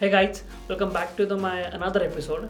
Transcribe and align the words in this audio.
Hey 0.00 0.08
guys 0.10 0.42
welcome 0.68 0.90
back 0.90 1.14
to 1.18 1.24
the 1.26 1.32
my 1.40 1.62
another 1.64 2.02
episode 2.02 2.48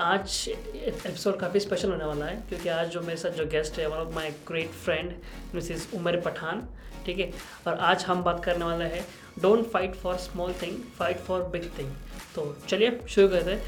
आज 0.00 0.44
episode 0.48 1.38
काफ़ी 1.38 1.60
special 1.60 1.90
होने 1.90 2.04
वाला 2.04 2.26
है, 2.26 2.36
क्योंकि 2.48 2.68
आज 2.68 2.90
जो 2.90 3.00
मेरे 3.00 3.16
साथ 3.16 3.30
जो 3.30 3.46
गेस्ट 3.46 3.78
है 3.78 3.86
one 3.86 3.98
of 3.98 4.14
my 4.14 4.30
great 4.48 4.70
friend 4.84 5.12
Mrs 5.54 5.92
Umar 5.94 6.20
Pathan 6.20 6.66
ठीक 7.06 7.18
है? 7.18 7.32
और 7.66 7.78
आज 7.80 8.04
हम 8.04 8.22
बात 8.24 8.44
करने 8.44 8.64
वाले 8.64 8.84
हैं 8.84 9.04
don't 9.42 9.66
fight 9.70 9.94
for 9.94 10.16
small 10.28 10.54
thing 10.62 10.78
fight 10.98 11.18
for 11.18 11.42
big 11.48 11.70
thing 11.78 11.92
तो 12.34 12.56
चलिए, 12.68 13.00
शुरू 13.08 13.28
करते 13.28 13.50
हैं। 13.50 13.62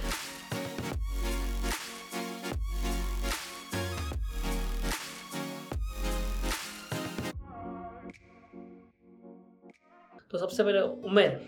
तो 10.30 10.38
सबसे 10.38 10.62
पहले 10.62 10.80
उमेर 10.80 11.40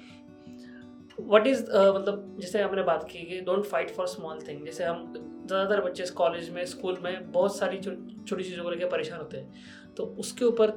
व्हाट 1.20 1.46
इज़ 1.46 1.62
मतलब 1.62 2.36
जैसे 2.40 2.62
हमने 2.62 2.82
बात 2.82 3.08
की 3.10 3.24
कि 3.26 3.40
don't 3.40 3.64
fight 3.64 3.90
for 3.90 4.06
small 4.08 4.38
thing 4.48 4.64
जैसे 4.64 4.84
हम 4.84 5.12
ज़्यादातर 5.46 5.80
बच्चे 5.80 6.04
कॉलेज 6.14 6.48
में 6.50 6.64
स्कूल 6.66 6.98
में 7.04 7.30
बहुत 7.32 7.56
सारी 7.56 7.78
छोटी 7.78 8.42
चीज़ों 8.44 8.64
को 8.64 8.70
लेकर 8.70 8.88
परेशान 8.88 9.18
होते 9.18 9.36
हैं। 9.36 9.94
तो 9.96 10.04
उसके 10.18 10.44
ऊपर 10.44 10.70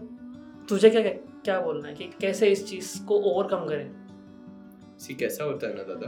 तुझे 0.70 0.90
क्या 0.90 1.02
क्या 1.02 1.60
बोलना 1.62 1.88
है 1.88 1.94
कि 1.94 2.10
कैसे 2.22 2.48
इस 2.48 2.68
चीज़ 2.68 3.02
को 3.06 3.20
ओवरकम 3.32 3.66
करें? 3.68 3.92
सी 5.00 5.16
कैसा 5.16 5.44
होता 5.44 5.68
है 5.68 5.76
ना 5.76 5.84
दादा 5.84 6.08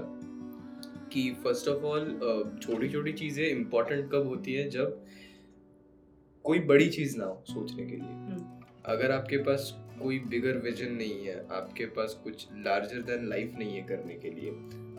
कि 1.14 1.30
फ़र्स्ट 1.44 1.68
ऑफ़ 1.68 1.84
ऑल 1.86 2.06
छोटी 2.64 2.90
छोटी 2.90 3.12
चीज़ें 3.14 3.46
इंपॉर्टेंट 3.46 4.12
कब 4.12 4.28
होती 4.28 4.54
है 4.54 4.70
जब 4.70 5.04
कोई 6.46 6.60
बड़ी 6.66 6.90
चीज़ 6.90 7.18
ना 7.18 7.26
हो 7.26 7.44
सोचने 7.48 7.86
के 7.86 7.96
लिए। 7.96 8.10
हम्म। 8.10 8.44
अगर 8.86 9.12
आपके 9.12 9.38
पास 9.44 9.74
कोई 10.00 10.20
बिगर 10.30 10.58
विजन 10.60 10.92
नहीं 10.94 11.26
है, 11.26 11.36
आपके 11.52 11.86
पास 11.96 12.20
कुछ 12.24 12.48
लार्जर 12.66 13.02
देन 13.04 13.28
लाइफ 13.30 13.56
नहीं 13.58 13.76
है 13.76 13.82
करने 13.88 14.16
के 14.16 14.30
लिए, 14.32 14.52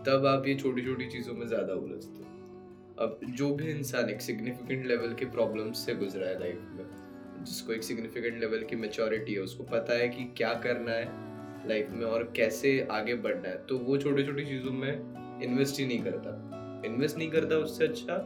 तब 0.04 0.26
आप 0.26 0.46
ये 0.46 0.54
छोटी 0.54 0.84
छोटी 0.84 1.06
चीज़ों 1.10 1.34
में 1.34 1.46
ज़्यादा 1.46 1.74
उलझते 1.74 2.18
हो। 2.18 2.26
अब 2.98 3.20
जो 3.32 3.54
भी 3.54 3.70
इंसान 3.70 4.10
एक 4.10 4.20
सिग्निफिकेंट 4.20 4.86
लेवल 4.86 5.14
के 5.14 5.24
प्रॉब्लम्स 5.26 5.84
से 5.86 5.94
गुजरा 5.94 6.26
है 6.26 6.38
लाइफ 6.40 6.60
में, 6.72 6.84
जिसको 7.40 7.72
एक 7.72 7.82
सिग्निफिकेंट 7.82 8.40
लेवल 8.40 8.62
की 8.70 8.76
मेचोरिटी 8.76 9.34
है, 9.34 9.40
उसको 9.40 9.64
पता 9.66 9.98
है 9.98 10.08
कि 10.08 10.24
क्या 10.36 10.52
करना 10.64 10.92
है 10.92 11.26
लाइफ 11.68 11.90
में 11.90 12.04
और 12.06 12.32
कैसे 12.36 12.80
आगे 12.90 13.14
बढ़ना 13.16 13.48
है 13.48 13.56
तो 13.66 13.78
वो 13.78 13.96
छोटी 13.98 14.24
छोटी 14.24 14.44
चीज़ों 14.44 14.72
में 14.72 15.40
इन्वेस्ट 15.42 15.78
ही 15.80 15.86
नहीं 15.86 16.02
करता। 16.02 16.82
इन्वेस्ट 16.86 17.18
नहीं 17.18 17.30
करता 17.30 17.56
उससे 17.58 17.86
अच्छा 17.86 18.16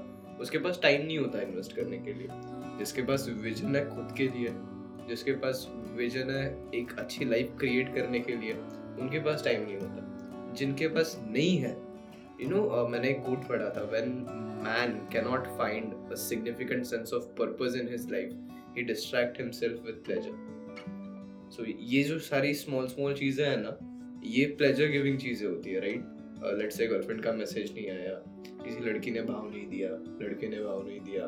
उसके 0.41 0.59
पास 0.59 0.79
टाइम 0.83 1.07
नहीं 1.07 1.19
होता 1.19 1.41
इन्वेस्ट 1.41 1.77
करने 1.77 1.98
के 1.98 2.12
लिए। 2.12 2.29
जिसके 2.79 3.03
पास 3.03 3.27
विजन 3.42 3.77
है 3.77 3.84
खुद 3.89 4.14
के 4.17 4.29
लिए। 4.29 4.48
जिसके 5.08 5.33
पास 5.33 5.67
विजन 5.97 6.31
है 6.31 6.70
एक 6.75 6.98
अच्छी 6.98 7.25
लाइफ 7.25 7.56
क्रिएट 7.61 7.95
करने 7.95 8.20
के 8.20 8.36
लिए 8.36 8.53
उनके 9.00 9.19
पास 9.19 9.45
टाइम 9.45 9.62
नहीं 9.62 9.77
होता। 9.77 10.08
जिनके 10.56 10.89
पास 10.89 11.20
नहीं 11.31 11.56
है 11.58 11.70
you 11.70 12.48
you 12.48 12.56
no 12.56 12.62
know, 12.62 12.84
uh, 12.84 12.91
मैंने 12.91 13.08
एक 13.08 13.19
कोट 13.19 13.48
पढ़ा 13.48 13.69
था 13.70 13.83
when 13.83 14.08
man 14.64 15.08
can 15.12 15.25
not 15.25 15.47
find 15.58 16.12
a 16.12 16.14
significant 16.14 16.84
sense 16.84 17.12
of 17.12 17.25
purpose 17.25 17.77
in 17.77 17.89
his 17.89 18.11
life 18.12 18.33
he 18.77 18.83
distract 18.83 19.41
himself 19.41 19.86
with 19.86 20.03
pleasure 20.06 20.53
so 21.50 21.64
ये 21.80 22.03
जो 22.03 22.19
सारी 22.19 22.55
स्मॉल 22.55 22.86
स्मॉल 22.86 23.14
चीज़ें 23.14 23.47
हैं 23.47 23.56
ना 23.56 23.78
ये 24.25 24.45
प्लेजर 24.45 24.86
गिविंग 24.86 25.19
चीज़ें 25.19 25.48
होती 25.48 25.70
है 25.70 25.80
राइट 25.80 26.05
लेट्स 26.58 26.77
से 26.77 26.86
गर्लफ्रेंड 26.86 27.23
का 27.23 27.33
मैसेज 27.33 27.75
नहीं 27.75 27.91
आया 27.91 28.23
किसी 28.64 28.91
लड़की 28.91 29.11
ने 29.11 29.23
भाव 29.23 29.50
नहीं 29.50 29.67
दिया 29.69 29.89
लड़के 30.23 30.48
ने 30.48 30.64
भाव 30.64 30.86
नहीं 30.86 31.00
दिया 31.00 31.27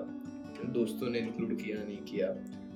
दोस्तों 0.65 1.11
ने 1.11 1.19
इंक्लूड 1.19 1.57
किया 1.63 1.77
नहीं 1.85 1.99
किया 1.99 2.29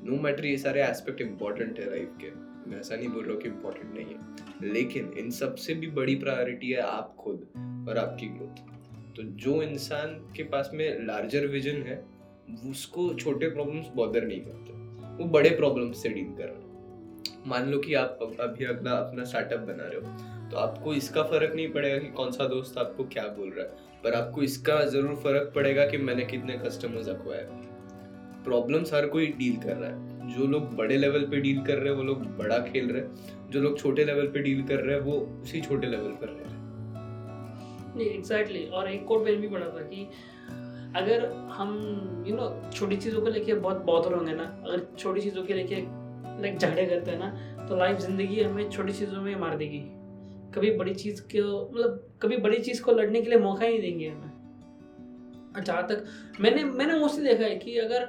नो 0.08 0.16
मैटर 0.22 0.46
ये 0.46 0.56
सारे 0.58 0.82
एस्पेक्ट 0.82 1.20
इम्पोर्टेंट 1.20 1.78
है 1.80 1.90
लाइफ 1.90 2.12
के। 2.20 2.30
मैं 2.70 2.78
ऐसा 2.80 2.96
नहीं 2.96 3.08
बोल 3.08 3.24
रहा 3.24 3.32
हूँ 3.32 3.40
कि 3.42 3.48
इम्पोर्टेंट 3.48 3.94
नहीं 3.94 4.06
है। 4.06 4.72
लेकिन 4.72 5.12
इन 5.18 5.30
सबसे 5.30 5.74
भी 5.74 5.86
बड़ी 5.92 6.14
प्रायोरिटी 6.16 6.70
है 6.70 6.80
आप 6.82 7.14
खुद 7.18 7.86
और 7.88 7.98
आपकी 7.98 8.26
ग्रोथ 8.28 8.66
तो 9.16 9.22
जो 9.38 9.62
इंसान 9.62 10.14
के 10.36 10.42
पास 10.44 10.70
में 10.74 11.06
लार्जर 11.06 11.46
विजन 11.46 11.82
है, 11.82 11.96
उसको 12.70 13.12
छोटे 13.14 13.48
प्रॉब्लम्स 13.50 13.86
बॉदर 13.96 14.26
नहीं 14.26 14.40
करते। 14.40 14.72
वो 15.16 15.28
बड़े 15.30 15.50
प्रॉब्लम्स 15.50 16.02
से 16.02 16.08
डील 16.08 16.32
कर 16.32 16.44
रहे 16.44 16.66
मान 17.46 17.70
लो 17.70 17.78
कि 17.78 17.94
आप 17.94 18.18
अभी 18.40 18.64
अगला 18.64 18.92
अपना 18.92 19.24
स्टार्टअप 19.24 19.60
बना 19.60 19.84
रहे 19.84 20.00
हो 20.00 20.50
तो 20.50 20.56
आपको 20.56 20.94
इसका 20.94 21.22
फ़र्क 21.22 21.54
नहीं 21.54 21.68
पड़ेगा 21.72 21.98
कि 21.98 22.06
कौन 22.12 22.30
सा 22.32 22.46
दोस्त 22.48 22.78
आपको 22.78 23.04
क्या 23.06 23.26
बोल 23.28 23.50
रहा 23.50 23.64
है। 23.64 24.02
पर 24.02 24.14
आपको 24.14 24.42
इसका 24.42 24.80
ज़रूर 24.86 25.14
फ़र्क 25.16 25.52
पड़ेगा 25.54 25.86
कि 25.86 25.98
मैंने 25.98 26.24
कितने 26.26 26.58
कस्टमर्स 26.58 27.08
अखवाए 27.08 27.44
प्रॉब्लम्स 28.44 28.92
हर 28.94 29.06
कोई 29.06 29.26
डील 29.38 29.56
कर 29.56 29.76
रहा 29.76 29.90
है। 29.90 30.28
जो 30.28 30.46
लोग 30.46 30.74
बड़े 30.76 30.96
लेवल 30.96 31.24
पे 31.24 31.40
डील 31.40 31.60
कर 31.62 31.78
रहे 31.78 31.88
हैं, 31.88 31.96
वो 31.96 32.02
लोग 32.02 32.22
बड़ा 32.38 32.58
खेल 32.58 32.90
रहे 32.90 33.02
हैं। 33.02 33.50
जो 33.50 33.60
लोग 33.60 33.78
छोटे 33.78 34.04
लेवल 34.04 34.26
पे 34.26 34.42
डील 34.42 34.62
कर 34.62 34.80
रहे 34.80 34.94
हैं, 34.94 35.02
वो 35.02 35.12
उसी 35.42 35.60
छोटे 35.60 35.86
लेवल 35.86 36.10
पर 36.12 36.26
रह 36.26 36.34
रहे 36.34 36.42
हैं। 36.42 36.56
नहीं 37.96 38.08
एग्जैक्टली 38.08 38.64
और 38.66 38.90
एक 38.90 39.04
कोट 39.06 39.24
मैंने 39.24 39.36
भी 39.36 39.48
पढ़ा 39.48 39.66
था 39.66 39.82
कि 39.84 40.08
अगर 40.96 41.26
हम 41.52 42.24
यू 42.28 42.34
नो 42.36 42.70
छोटी 42.72 42.96
चीज़ों 42.96 43.20
को 43.22 43.28
लेके 43.28 43.54
बहुत 43.56 43.84
बॉदर 43.84 44.14
होंगे 44.14 44.34
ना। 44.34 44.44
अगर 44.64 44.86
छोटी 44.98 45.20
चीज़ों 45.20 45.42
के 45.42 45.54
लेके 45.54 45.76
लाइक 46.42 46.58
झगड़े 46.58 46.86
करते 46.86 47.10
हैं 47.10 47.18
ना 47.18 47.66
तो 47.66 47.76
लाइफ 47.76 47.98
ज़िंदगी 47.98 48.40
हमें 48.40 48.70
छोटी 48.70 48.92
चीज़ों 48.92 49.22
में 49.22 49.34
मार 49.36 49.56
देगी। 49.56 49.80
कभी 50.54 50.70
बड़ी 50.76 50.94
चीज़ 50.94 51.20
को 51.24 51.70
मतलब 51.72 52.04
कभी 52.22 52.36
बड़ी 52.36 52.58
चीज़ 52.58 52.82
को 52.82 52.92
लड़ने 52.92 53.20
के 53.22 53.30
लिए 53.30 53.38
मौका 53.38 53.64
ही 53.64 53.78
नहीं 53.78 53.80
देंगे 53.82 54.08
हमें। 54.08 55.64
जहाँ 55.64 55.86
तक 55.86 56.04
मैंने 56.40 56.64
मैंने 56.64 56.98
मोस्टली 56.98 57.24
देखा 57.24 57.44
है 57.44 57.56
कि 57.56 57.76
अगर 57.78 58.08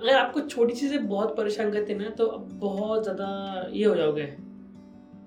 अगर 0.00 0.14
आपको 0.14 0.40
छोटी 0.42 0.74
चीज़ें 0.74 1.06
बहुत 1.08 1.36
परेशान 1.36 1.72
करती 1.72 1.92
है 1.92 1.98
ना 1.98 2.10
तो 2.10 2.26
आप 2.28 2.48
बहुत 2.60 3.02
ज़्यादा 3.02 3.70
ये 3.72 3.84
हो 3.84 3.94
जाओगे 3.94 4.26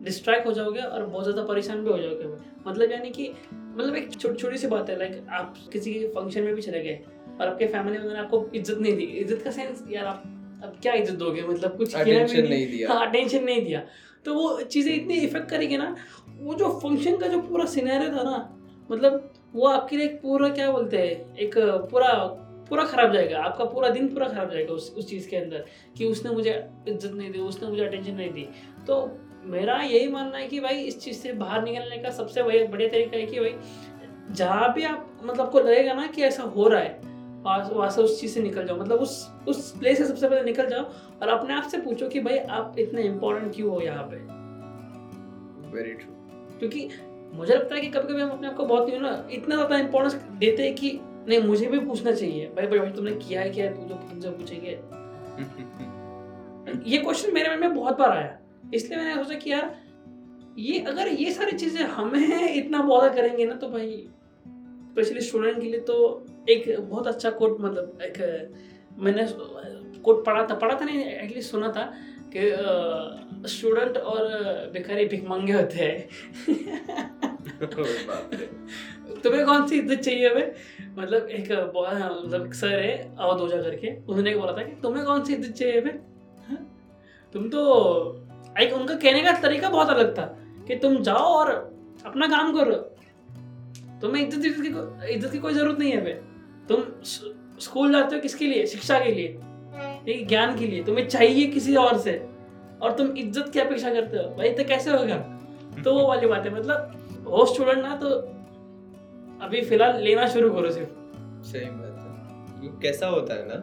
डिस्ट्रैक्ट 0.02 0.46
हो 0.48 0.52
जाओगे 0.54 0.82
और 0.82 1.06
बहुत 1.06 1.24
ज़्यादा 1.24 1.44
परेशान 1.46 1.84
भी 1.84 1.90
हो 1.92 1.98
जाओगे। 1.98 2.28
मतलब 2.68 2.92
यानी 2.92 3.09
कि 3.12 3.32
मतलब 3.50 3.96
एक 3.96 4.12
छोटी 4.12 4.36
छोटी 4.36 4.58
सी 4.58 4.68
बात 4.68 4.90
है 4.90 4.98
लाइक 5.00 5.28
आप 5.32 5.56
किसी 5.74 5.94
के 5.94 6.08
फ़ंक्शन 6.14 6.44
में 6.44 6.54
भी 6.56 6.62
चले 6.62 6.82
गए 6.84 7.00
और 7.40 7.48
आपके 7.48 7.68
फैमिली 7.68 7.98
में 8.00 8.16
आपको 8.16 8.46
इज़्ज़त 8.56 8.78
नहीं 8.80 8.96
दी। 8.96 9.04
इज़्ज़त 9.04 9.44
का 9.44 9.52
सेंस 9.52 9.84
यार 9.90 10.06
आप 10.06 10.24
अब 10.64 10.78
क्या 10.82 10.94
इज़्ज़त 10.94 11.18
दोगे? 11.18 11.42
मतलब 11.44 11.78
कुछ 11.78 11.96
अटेंशन 11.96 12.48
नहीं। 12.48 12.68
दिया। 12.72 12.90
हाँ 12.90 13.08
अटेंशन 13.08 13.44
नहीं 13.44 13.64
दिया। 13.66 13.82
तो 14.26 14.34
वो 14.34 14.62
चीज़ें 14.64 14.94
इतनी 14.94 15.16
इफ़ेक्ट 15.18 15.50
करेगी 15.50 15.78
ना 15.78 15.96
वो 16.40 16.53
जो 16.56 16.70
फ़ंक्शन 16.80 17.18
का 17.18 17.28
जो 17.28 17.40
पूरा 17.42 17.66
सिनेरियो 17.68 18.09
था 18.09 18.24
ना 18.24 18.38
मतलब 18.90 19.32
वो 19.53 19.68
आपके 19.68 19.98
लिए 19.98 20.08
पूरा 20.18 20.50
क्या 20.50 20.72
बोलते 20.72 20.98
हैं 20.98 21.36
एक 21.38 21.56
पूरा 21.92 22.12
पूरा 22.72 22.84
खराब 22.86 23.14
जाएगा 23.14 23.40
आपका 23.40 23.66
पूरा 23.66 23.90
दिन 23.90 24.08
पूरा 24.08 24.28
खराब 24.28 24.52
जाएगा 24.52 24.74
उस 24.74 24.94
उस 24.98 25.09
चीज़ 25.09 25.30
के 25.30 25.38
अंदर 25.38 25.66
कि 25.98 26.06
उसने 26.06 26.32
मुझे 26.32 26.52
इज़्ज़त 26.88 27.12
नहीं 27.12 27.32
दी 27.32 27.40
उसने 27.40 27.70
मुझे 27.70 27.84
अटेंशन 27.86 28.16
नहीं 28.16 28.32
दी। 28.32 28.48
तो 28.88 29.20
मेरा 29.46 29.76
यही 29.82 30.08
मानना 30.08 30.38
है 30.38 30.48
कि 30.48 30.59
भाई 30.59 30.84
इस 30.84 31.00
चीज़ 31.00 31.18
से 31.18 31.34
बाहर 31.34 31.64
निकलने 31.64 31.98
का 31.98 32.09
सबसे 32.09 32.44
बढ़िया 32.44 32.90
तरीका 32.90 33.18
है 33.18 33.26
कि 33.26 33.40
भाई 33.40 33.56
जहाँ 34.32 34.74
भी 34.74 34.84
आप 34.84 35.20
मतलब 35.24 35.42
आपको 35.42 35.59
लगेगा 35.59 35.94
ना 35.94 36.08
कि 36.08 36.24
ऐसा 36.24 36.44
हो 36.44 36.68
रहा 36.68 36.82
है 36.82 37.00
वहाँ 37.46 37.90
से 37.90 38.02
उस 38.02 38.20
चीज़ 38.22 38.34
से 38.34 38.42
निकल 38.42 38.66
जाओ 38.66 38.78
मतलब 38.78 39.00
उस 39.00 39.30
उस 39.48 39.72
प्लेस 39.80 39.98
से 39.98 40.06
सबसे 40.06 40.30
पहले 40.30 40.44
निकल 40.44 40.70
जाओ 40.70 40.84
और 41.22 41.28
अपने 41.28 41.53
आप 41.53 41.64
से 41.64 41.78
पूछो 41.78 42.08
कि 42.08 42.20
भाई 42.20 42.38
आप 42.38 42.76
इतने 42.80 43.03
इम्पोर्टेंट 43.03 43.56
क्यों 43.56 43.70
हो 43.72 43.82
यहाँ 43.82 44.03
पे? 44.03 44.16
वेरी 45.78 45.94
ट्रू 45.94 46.14
क्योंकि 46.59 46.90
मुझे 47.34 47.53
लगता 47.53 47.76
है 47.76 47.82
कि 47.82 47.88
कभी 47.88 48.14
कभी 48.14 48.22
हम 48.22 48.30
अपने 48.30 48.48
आप 48.48 48.56
को 48.56 48.66
बहुत 48.66 48.90
ना 48.94 49.28
इतना 49.32 49.56
ज़्यादा 49.56 49.78
इम्पोर्टेंस 49.78 50.14
देते 50.40 50.64
हैं 50.64 50.76
कि 50.76 51.00
नहीं 51.28 51.40
मुझे 51.40 51.66
भी 51.66 51.80
पूछना 51.80 52.12
चाहिए। 52.12 52.48
भाई 52.48 52.68
भाई 52.68 52.80
भाई 52.80 52.92
तुमने 52.92 53.12
किया 53.12 53.42
है 53.42 53.50
क्या? 53.50 53.66
है 53.66 53.76
तू 53.76 53.82
तो 53.90 53.96
तुमसे 53.96 54.30
पूछेंगे? 54.30 54.70
ये 56.90 56.98
क्वेश्चन 56.98 57.34
मेरे 57.34 57.56
मन 57.56 57.62
में 57.62 57.76
बहुत 57.76 57.98
बार 57.98 58.09
आया। 58.09 58.40
इसलिए 58.74 59.00
मैंने 59.00 59.24
सोचा 59.24 59.36
कि 59.36 59.52
यार 59.52 59.76
ये 60.59 60.80
अगर 60.80 61.08
ये 61.08 61.32
सारी 61.32 61.58
चीज़ें 61.58 61.84
हमें 61.84 62.54
इतना 62.54 62.82
बॉदर 62.82 63.16
करेंगे 63.16 63.46
ना 63.46 63.56
तो 63.56 63.70
भाई 63.70 64.08
स्पेशली 64.92 65.22
स्टूडेंट 65.22 65.62
के 65.62 65.68
लिए 65.68 65.80
तो 65.80 66.26
एक 66.50 66.76
बहुत 66.80 67.08
अच्छा 67.08 67.30
कोट 67.30 67.62
मतलब 67.62 67.98
एक 68.02 68.52
मैंने 68.98 69.28
कोट 70.02 70.26
पढ़ा 70.26 70.48
था। 70.50 70.56
पढ़ा 70.56 70.78
था 70.82 70.86
नहीं 70.86 71.06
एटलीस्ट 71.06 71.52
सुना 71.52 71.68
था 71.68 71.94
कि 72.36 72.52
स्टूडेंट 73.50 73.98
और 73.98 74.28
भिखारी 74.74 75.06
भिखमंगे 75.06 75.53
होते 75.53 75.78
हैं। 75.78 76.08
तुम्हें 79.23 79.46
कौन 79.46 79.68
सी 79.68 79.79
इज़्ज़त 79.79 80.00
चाहिए 80.00 80.29
हमें? 80.29 80.52
मतलब 80.97 81.28
एक 81.29 81.52
मतलब 81.52 82.52
सर 82.53 82.79
है 82.79 82.94
अवधोजा 83.20 83.62
करके। 83.62 83.96
उन्होंने 84.00 84.35
बोला 84.35 84.53
था 84.53 84.64
कि 84.64 84.76
तुम्हें 84.82 85.06
कौन 85.06 85.23
सी 85.23 85.34
इज़्ज़त 85.34 85.53
चाहिए 85.53 85.82
हमें? 85.82 86.00
हाँ? 86.47 86.58
तुम 87.34 87.50
तो 87.50 87.62
एक 88.56 88.73
उनका 88.73 88.96
कहने 88.96 89.22
का 89.23 89.32
तरीका 89.41 89.70
बहुत 89.70 89.90
अलग 89.90 90.18
था 90.18 90.26
कि 90.68 90.76
तुम 90.78 91.02
जाओ 91.03 91.28
और 91.35 91.50
अपना 92.06 92.28
काम 92.28 92.52
करो। 92.53 92.76
तुम्हें 94.02 94.28
इज़्ज़त 94.28 94.46
इज़्ज़त 94.46 94.62
की 94.62 95.14
इज़्ज़त 95.14 95.32
की 95.32 95.40
कोई 95.40 95.53
ज़रूरत 95.53 95.79
नहीं 95.79 95.91
है 95.91 96.02
हमें। 96.02 96.67
तुम 96.67 96.84
स्कूल 97.59 97.91
जाते 97.91 98.16
हो 98.16 98.22
किसके 98.22 98.46
लिए? 98.46 98.66
शिक्षा 98.67 99.00
के 99.00 99.12
लिए। 99.12 100.24
ज्ञान 100.26 100.58
के 100.58 100.67
लिए। 100.67 100.84
तुम्हें 100.84 101.08
चाहिए 101.08 101.46
किसी 101.47 101.76
और 101.78 101.97
से। 102.00 102.14
और 102.82 102.91
तुम 102.97 103.12
इज़्ज़त 103.17 103.50
की 103.53 103.59
अपेक्षा 103.59 103.90
करते 103.94 104.17
हो। 104.17 104.24
भाई 104.38 104.50
तो 104.52 104.64
कैसे 104.64 104.91
होगा? 104.91 105.16
तो 105.84 105.94
वो 105.94 106.08
वाली 106.08 106.28
बात 106.28 106.46
है। 106.46 106.53
मतलब 106.53 107.24
वो 107.26 107.46
स्टूडेंट 107.46 107.78
ना 107.78 107.96
तो 107.96 108.09
अभी 109.41 109.61
फ़िलहाल 109.61 110.02
लेना 110.03 110.28
शुरू 110.28 110.49
करो 110.53 110.72
सिर्फ़। 110.72 110.90
सही 111.43 111.66
बात 111.66 112.64
है। 112.64 112.79
कैसा 112.82 113.08
होता 113.08 113.34
है 113.34 113.47
ना 113.47 113.55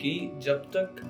कि 0.00 0.12
जब 0.42 0.62
तक 0.76 1.00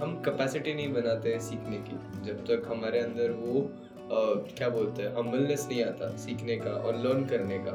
हम 0.00 0.14
कैपेसिटी 0.24 0.74
नहीं 0.74 0.92
बनाते 0.92 1.32
हैं 1.32 1.38
सीखने 1.40 1.76
की 1.88 1.96
जब 2.26 2.44
तक 2.44 2.68
हमारे 2.68 3.00
अंदर 3.00 3.30
वो 3.30 3.60
uh, 3.60 4.56
क्या 4.58 4.68
बोलते 4.68 5.02
हैं 5.02 5.14
हम्बलनेस 5.16 5.66
नहीं 5.70 5.82
आता 5.84 6.16
सीखने 6.16 6.56
का 6.56 6.70
और 6.70 6.96
लर्न 6.96 7.24
करने 7.24 7.58
का 7.58 7.72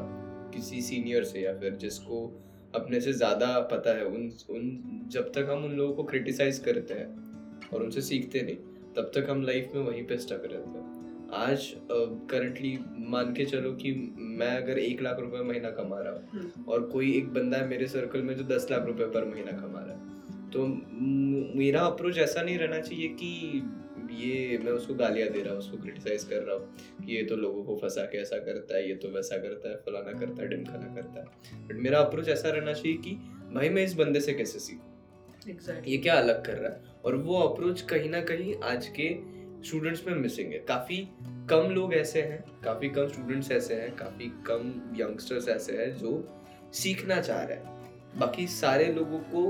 किसी 0.54 0.80
सीनियर 0.82 1.24
से 1.24 1.40
या 1.40 1.52
फिर 1.54 1.76
जिसको 1.76 2.24
अपने 2.74 3.00
से 3.00 3.12
ज़्यादा 3.12 3.46
पता 3.72 3.96
है 3.96 4.04
उन 4.04 4.30
उन 4.50 5.06
जब 5.12 5.30
तक 5.32 5.48
हम 5.50 5.64
उन 5.64 5.72
लोगों 5.72 5.94
को 5.94 6.02
क्रिटिसाइज 6.04 6.58
करते 6.58 6.94
हैं 6.94 7.08
और 7.74 7.82
उनसे 7.82 8.00
सीखते 8.00 8.42
नहीं 8.42 8.56
तब 8.96 9.10
तक 9.14 9.30
हम 9.30 9.42
लाइफ 9.42 9.72
में 9.74 9.82
वहीं 9.82 10.04
पे 10.06 10.18
स्टक 10.18 10.42
रहते 10.44 10.78
हैं। 10.78 10.79
आज 11.34 11.66
करंटली 12.30 12.78
मान 13.08 13.32
के 13.34 13.44
चलो 13.44 13.72
कि 13.72 13.92
मैं 14.18 14.56
अगर 14.56 14.78
एक 14.78 15.02
लाख 15.02 15.18
रुपए 15.20 15.42
महीना 15.44 15.70
कमा 15.72 15.98
रहा 15.98 16.12
हूँ 16.12 16.28
हम्म। 16.30 16.64
और 16.64 16.88
कोई 16.88 17.12
एक 17.12 17.32
बंदा 17.34 17.58
है 17.58 17.68
मेरे 17.68 17.86
सर्कल 17.88 18.22
में 18.22 18.34
जो 18.36 18.44
दस 18.46 18.66
लाख 18.70 18.86
रुपए 18.86 19.04
पर 19.10 19.24
महीना 19.26 19.52
कमा 19.52 19.80
रहा 19.80 19.94
है 19.94 20.48
तो 20.50 20.66
मेरा 21.56 21.80
अप्रोच 21.82 22.18
ऐसा 22.18 22.42
नहीं 22.42 22.58
रहना 22.58 22.80
चाहिए 22.80 23.08
कि 23.14 23.30
ये 24.14 24.58
मैं 24.64 24.72
उसको 24.72 24.94
गालियाँ 24.96 25.28
दे 25.28 25.42
रहा 25.42 25.52
हूँ 25.52 25.58
उसको 25.58 25.76
क्रिटिसाइज 25.78 26.24
कर 26.24 26.42
रहा 26.42 26.56
हूँ 26.56 27.06
कि 27.06 27.16
ये 27.16 27.22
तो 27.24 27.36
लोगों 27.36 27.64
को 27.64 27.76
फंसा 27.76 28.04
के 28.04 28.18
ऐसा 28.18 28.38
करता 28.44 28.76
है 28.76 28.88
ये 28.88 28.94
तो 28.96 29.08
वैसा 29.08 29.36
करता 29.38 29.70
है 29.70 29.76
फलाना 29.86 30.18
करता 30.20 30.42
है 30.42 30.48
डिमखाना 30.48 30.94
करता 30.94 31.20
है 31.20 31.66
बट 31.66 31.74
मेरा 31.78 31.98
अप्रोच 32.00 32.28
ऐसा 32.28 32.50
रहना 32.50 32.72
चाहिए 32.72 32.96
कि 32.98 33.14
भाई 33.54 33.68
मैं 33.68 33.84
इस 33.84 33.94
बंदे 33.96 34.20
से 34.20 34.34
कैसे 34.34 34.58
सीखूँ 34.60 34.88
exactly. 35.46 35.86
ये 35.86 35.98
क्या 35.98 36.14
अलग 36.14 36.44
कर 36.44 36.56
रहा 36.56 36.72
है 36.72 36.98
और 37.04 37.16
वो 37.18 37.38
अप्रोच 37.40 37.80
कहीं 37.90 38.10
ना 38.10 38.20
कहीं 38.22 38.54
आज 38.64 38.88
के 38.90 39.08
स्टूडेंट्स 39.64 40.06
में 40.06 40.14
मिसिंग 40.14 40.52
है। 40.52 40.58
काफ़ी 40.58 40.96
कम 41.50 41.70
लोग 41.70 41.94
ऐसे 41.94 42.22
हैं 42.22 42.44
काफ़ी 42.64 42.88
कम 42.88 43.08
स्टूडेंट्स 43.08 43.50
ऐसे 43.52 43.74
हैं 43.74 43.94
काफ़ी 43.96 44.28
कम 44.46 44.72
यंगस्टर्स 44.96 45.48
ऐसे 45.48 45.76
हैं 45.76 45.90
जो 45.96 46.12
सीखना 46.72 47.20
चाह 47.20 47.42
रहे 47.42 47.56
हैं। 47.56 48.18
बाकी 48.18 48.46
सारे 48.46 48.92
लोगों 48.92 49.18
को 49.18 49.42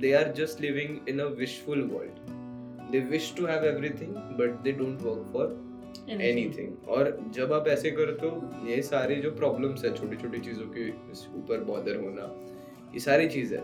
they 0.00 0.12
are 0.12 0.32
just 0.32 0.60
living 0.60 1.08
in 1.08 1.18
a 1.18 1.24
wishful 1.24 1.82
world 1.82 2.90
they 2.92 3.00
wish 3.00 3.34
to 3.36 3.46
have 3.46 3.64
everything 3.64 4.14
but 4.38 4.62
they 4.62 4.72
don't 4.72 5.02
work 5.02 5.30
for 5.32 5.58
anything 6.10 6.88
और 6.88 7.18
जब 7.34 7.52
आप 7.52 7.68
ऐसे 7.68 7.90
करते 7.90 8.12
तो 8.12 8.68
ये 8.68 8.80
सारे 8.82 9.16
जो 9.16 9.30
प्रॉब्लम्स 9.30 9.84
है 9.84 9.94
छोटी 9.96 10.16
छोटी 10.16 10.40
चीज़ों 10.40 10.66
के 10.68 10.88
ऊपर 11.38 11.64
बॉदर 11.64 11.96
होना 11.96 12.34
ये 12.94 13.00
सारी 13.00 13.28
चीज़ें। 13.28 13.60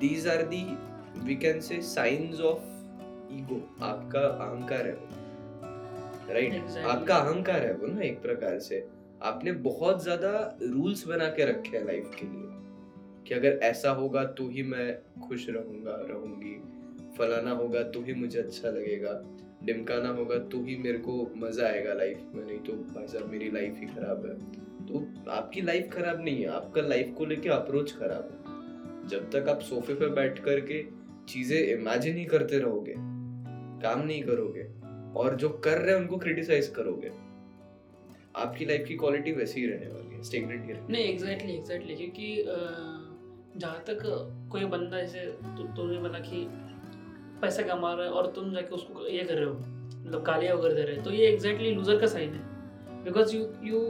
These 0.00 0.28
are 0.28 0.42
the 0.42 0.64
we 1.18 1.36
can 1.36 1.60
say 1.60 1.80
science 1.82 2.40
of 2.40 2.75
ego 3.32 3.60
आपका 3.84 4.20
अहंकार 4.20 4.86
है 4.86 4.92
वो। 4.92 5.24
Right 6.32 6.52
exactly. 6.54 6.84
आपका 6.86 7.16
अहंकार 7.16 7.64
है 7.64 7.72
वो 7.74 7.86
ना 7.86 8.00
एक 8.02 8.20
प्रकार 8.22 8.58
से। 8.58 8.86
आपने 9.22 9.52
बहुत 9.64 10.02
ज़्यादा 10.02 10.32
रूल्स 10.62 11.06
बना 11.08 11.28
के 11.28 11.44
रखे 11.44 11.76
हैं 11.76 11.84
लाइफ 11.86 12.10
के 12.14 12.26
लिए 12.26 12.44
कि 13.26 13.34
अगर 13.34 13.58
ऐसा 13.64 13.90
होगा 13.92 14.24
तो 14.32 14.48
ही 14.48 14.62
मैं 14.64 14.88
खुश 15.20 15.46
रहूँगा 15.48 15.96
रहूँगी। 16.10 16.54
फलाना 17.18 17.50
होगा 17.52 17.82
तो 17.82 18.02
ही 18.02 18.14
मुझे 18.14 18.38
अच्छा 18.38 18.68
लगेगा। 18.68 19.20
डिमकाना 19.64 20.08
होगा 20.08 20.38
तो 20.46 20.62
ही 20.64 20.76
मेरे 20.76 20.98
को 20.98 21.12
मज़ा 21.36 21.66
आएगा 21.66 21.92
लाइफ 21.94 22.18
में 22.34 22.44
नहीं 22.44 22.58
तो 22.58 22.72
भाई 22.72 23.06
साहब 23.06 23.30
मेरी 23.30 23.50
लाइफ 23.50 23.78
ही 23.80 23.86
खराब 23.86 24.26
है। 24.26 24.34
तो 24.86 25.06
आपकी 25.30 25.60
लाइफ 25.60 25.88
खराब 25.92 26.20
नहीं 26.24 26.42
है 26.42 26.48
आपका 26.48 26.82
लाइफ 26.82 27.14
को 27.18 27.24
लेके 27.24 27.48
अप्रोच 27.48 27.92
खराब 27.92 28.28
है। 28.32 29.08
जब 29.08 29.30
तक 29.30 29.48
आप 29.48 29.60
सोफे 29.60 29.94
पे 29.94 30.06
बैठ 30.14 30.38
करके 30.44 30.82
चीज़ें 31.28 31.58
इमेजिन 31.58 32.16
ही 32.16 32.24
करते 32.24 32.58
रहोगे 32.58 32.94
काम 33.86 34.06
नहीं 34.06 34.22
करोगे 34.22 34.68
और 35.20 35.36
जो 35.36 35.48
कर 35.64 35.78
रहे 35.78 35.94
हैं 35.94 36.00
उनको 36.00 36.16
क्रिटिसाइज 36.18 36.68
करोगे। 36.76 37.10
आपकी 38.36 38.64
लाइफ 38.64 38.84
की 38.88 38.94
क्वालिटी 38.94 39.32
वैसी 39.32 39.60
ही 39.60 39.66
रहने 39.66 39.86
वाली 39.86 40.14
है 40.14 40.22
स्टेगनेंट 40.22 40.66
ही 40.66 40.72
नहीं 40.90 41.04
एग्जैक्टली 41.04 41.52
एग्जैक्टली 41.52 41.94
क्योंकि 41.96 42.26
जहाँ 43.60 43.78
तक 43.86 44.02
कोई 44.52 44.64
बंदा 44.64 45.00
जैसे 45.00 45.24
तुमने 45.76 45.98
बोला 45.98 46.18
कि 46.18 46.46
पैसा 47.42 47.62
कमा 47.62 47.92
रहा 47.94 48.06
है 48.06 48.12
और 48.12 48.26
तुम 48.32 48.52
जाके 48.52 48.74
उसको 48.74 49.06
ये 49.08 49.24
कर 49.24 49.34
रहे 49.34 49.44
हो 49.44 49.54
मतलब 49.54 50.22
गालियाँ 50.22 50.56
वगैरह 50.56 50.74
दे 50.74 50.82
रहे 50.82 50.96
हो 50.96 51.02
तो 51.02 51.10
ये 51.10 51.28
एग्जैक्टली 51.28 51.70
लूजर 51.70 52.00
का 52.00 52.06
साइन 52.06 52.34
है। 52.34 53.04
बिकॉज़ 53.04 53.36
यू 53.36 53.42
यू 53.64 53.80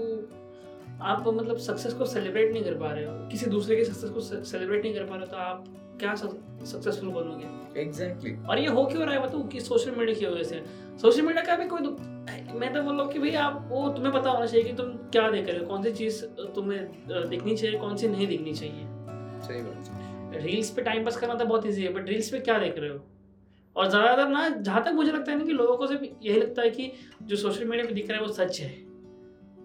आप 1.03 1.25
मतलब 1.29 1.57
सक्सेस 1.59 1.95
को 1.95 2.05
सेलिब्रेट 2.05 2.53
नहीं 2.53 2.65
कर 2.65 2.79
पा 2.79 2.93
रहे 2.93 3.05
हो 3.05 3.17
किसी 3.29 3.51
दूसरे 3.51 3.77
के 3.77 3.85
सक्सेस 3.85 4.11
को 4.11 4.21
सेलिब्रेट 4.45 4.83
नहीं 4.83 4.95
कर 4.95 5.05
पा 5.05 5.15
रहे 5.15 5.25
हो 5.25 5.27
तो 5.27 5.37
आप 5.37 5.65
क्या 6.01 6.15
सक्सेसफुल 6.15 7.09
बनोगे 7.11 7.81
एग्जैक्टली 7.81 8.31
exactly. 8.31 8.49
और 8.51 8.59
ये 8.59 8.67
हो 8.69 8.85
क्यों 8.87 9.05
रहा 9.05 9.15
है 9.15 9.23
बताओ 9.23 9.47
कि 9.49 9.61
सोशल 9.61 9.95
मीडिया 9.97 10.19
की 10.19 10.27
वजह 10.27 10.43
से? 10.43 10.63
सोशल 11.03 11.23
मीडिया 11.23 11.45
का 11.45 11.57
भी 11.57 11.69
कोई 11.69 11.81
मैं 12.59 12.73
तो 12.73 12.83
बोल 12.83 12.95
रहा 12.95 13.05
हूँ 13.05 13.13
कि 13.13 13.19
भाई 13.19 13.33
आप 13.37 13.69
वो 13.71 13.89
तुम्हें 13.89 14.13
पता 14.13 14.31
होना 14.31 14.47
चाहिए 14.47 14.65
कि 14.67 14.73
तुम 14.77 14.87
क्या 15.13 15.29
देख 15.31 15.49
रहे 15.49 15.59
हो। 15.59 15.67
कौन 15.67 15.83
सी 15.83 15.93
चीज़ 15.93 16.25
तुम्हें 16.55 17.29
देखनी 17.31 17.57
चाहिए 17.57 17.79
कौन 17.79 17.97
सी 17.97 18.09
नहीं 18.09 18.27
देखनी 18.27 18.53
चाहिए। 18.55 18.87
सही 19.47 19.63
बात 19.63 20.37
रील्स 20.37 20.71
पे 20.71 20.83
टाइम 20.83 21.05
पास 21.05 21.17
करना 21.17 21.35
तो 21.35 21.45
बहुत 21.45 21.67
ईजी 21.67 21.83
है 21.83 21.93
बट 21.93 22.09
रील्स 22.09 22.31
पे 22.31 22.39
क्या 22.41 22.59
देख 22.59 22.79
रहे 22.79 22.91
हो? 22.91 23.05
और 23.77 23.89
ज़्यादातर 23.91 24.29
ना 24.29 24.49
जहाँ 24.49 24.83
तक 24.85 24.93
मुझे 24.95 25.13
लगता 25.13 25.33
है 25.33 25.39
ना 25.39 25.45
कि 25.45 25.53
लोगों 25.53 25.77
को 25.77 25.87
सिर्फ़ 25.87 26.05
यही 26.05 26.41
लगता 26.41 26.63
है 26.63 26.71
कि 26.71 26.91
जो 27.23 27.37
सोशल 27.37 27.65
मीडिया 27.65 27.87
पे 27.87 27.95
दिख 27.95 28.11
रहा 28.11 28.19
है 28.19 28.27
वो 28.27 28.33
सच 28.33 28.61
है। 28.61 28.71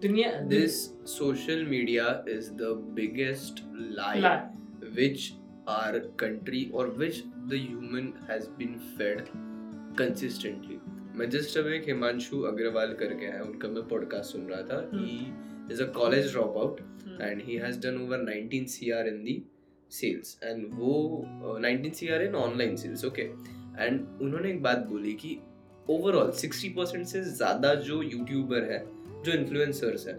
दुनिया 0.02 0.30
this 0.48 0.84
social 1.10 1.64
media 1.64 2.24
is 2.28 2.50
the 2.52 2.72
biggest 2.94 3.62
lie 3.96 4.22
which 4.96 5.30
our 5.66 6.00
country 6.16 6.70
or 6.72 6.88
which 6.88 7.22
the 7.46 7.58
human 7.58 8.14
has 8.26 8.48
been 8.48 8.78
fed 8.96 9.28
consistently. 9.96 10.78
मैं 11.16 11.28
जस्ट 11.30 11.56
अब 11.58 11.66
एक 11.68 11.88
हिमांशु 11.88 12.40
अग्रवाल 12.42 12.92
करके 13.00 13.26
आया 13.26 13.42
उनका 13.42 13.68
मैं 13.68 13.82
पॉडकास्ट 13.88 14.32
सुन 14.32 14.46
रहा 14.50 14.62
था 14.68 14.78
he 14.92 15.16
is 15.72 15.82
a 15.82 15.86
college 15.92 16.30
drop 16.32 16.56
out 16.58 16.80
and 17.20 17.42
he 17.42 17.56
has 17.56 17.78
done 17.80 18.00
over 18.02 18.24
19 18.24 18.66
CR 18.74 19.08
in 19.08 19.22
the 19.24 19.42
sales 19.90 20.38
and 20.44 20.64
वो 20.74 20.92
uh, 21.44 21.58
19 21.64 21.94
CR 21.94 22.22
in 22.22 22.34
online 22.36 22.76
sales 22.76 23.04
okay 23.04 23.22
and 23.22 24.00
उन्होंने 24.22 24.50
एक 24.50 24.62
बात 24.62 24.86
बोली 24.88 25.12
कि 25.14 25.38
ओवरऑल 25.90 26.32
60 26.38 26.74
परसेंट 26.76 27.06
से 27.06 27.22
ज़्यादा 27.24 27.74
जो 27.88 28.02
यूट्यूबर 28.02 28.70
है 28.72 28.84
जो 29.24 29.32
इन्फ्लुएंसर्स 29.32 30.06
है 30.08 30.14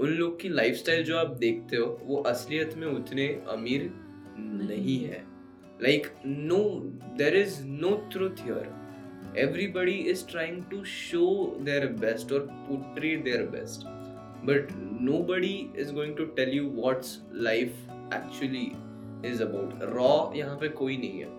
उन 0.00 0.16
लोग 0.18 0.40
की 0.40 0.48
लाइफस्टाइल 0.48 1.04
जो 1.04 1.16
आप 1.16 1.36
देखते 1.40 1.76
हो 1.76 1.86
वो 2.02 2.22
असलियत 2.26 2.74
में 2.76 2.86
उतने 2.86 3.26
अमीर 3.48 3.90
नहीं 4.38 4.98
है। 5.04 5.24
Like 5.82 6.06
no 6.26 6.58
there 7.18 7.36
is 7.36 7.62
no 7.64 7.96
truth 8.12 8.44
here 8.44 8.72
everybody 9.42 9.94
is 10.10 10.20
trying 10.22 10.58
to 10.72 10.80
show 10.84 11.28
their 11.68 11.86
best 12.02 12.32
or 12.32 12.40
portray 12.66 13.16
their 13.22 13.46
best. 13.54 13.86
But 14.44 14.68
nobody 15.00 15.70
is 15.74 15.90
going 15.90 16.12
to 16.16 16.26
tell 16.36 16.52
you 16.58 16.68
what's 16.68 17.10
life 17.48 17.80
actually 18.12 18.66
is 19.32 19.42
about. 19.46 19.74
Raw 19.94 20.36
यहाँ 20.36 20.56
पे 20.58 20.68
कोई 20.68 20.96
नहीं 20.96 21.20
है। 21.20 21.32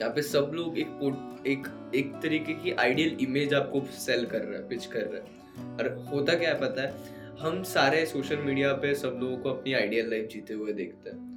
यहाँ 0.00 0.10
पे 0.14 0.22
सब 0.22 0.50
लोग 0.54 0.78
एक 0.78 1.44
एक 1.46 1.68
एक 1.94 2.12
तरीके 2.22 2.54
की 2.54 2.72
आइडियल 2.72 3.16
इमेज 3.20 3.54
आपको 3.54 3.80
सेल 3.98 4.26
कर 4.26 4.40
रहा 4.40 4.58
है 4.58 4.68
पिच 4.68 4.86
कर 4.86 5.06
रहा 5.06 5.20
है। 5.20 5.76
और 5.76 5.94
होता 6.12 6.34
क्या 6.34 6.50
है 6.50 6.60
पता 6.60 6.82
है? 6.82 6.94
हम 7.40 7.62
सारे 7.62 8.04
सोशल 8.06 8.36
मीडिया 8.36 8.72
पे 8.72 8.94
सब 8.94 9.18
लोगों 9.22 9.36
को 9.36 9.50
अपनी 9.50 9.72
आइडियल 9.72 10.10
लाइफ 10.10 10.28
जीते 10.28 10.54
हुए 10.54 10.72
देखते 10.72 11.10
हैं। 11.10 11.27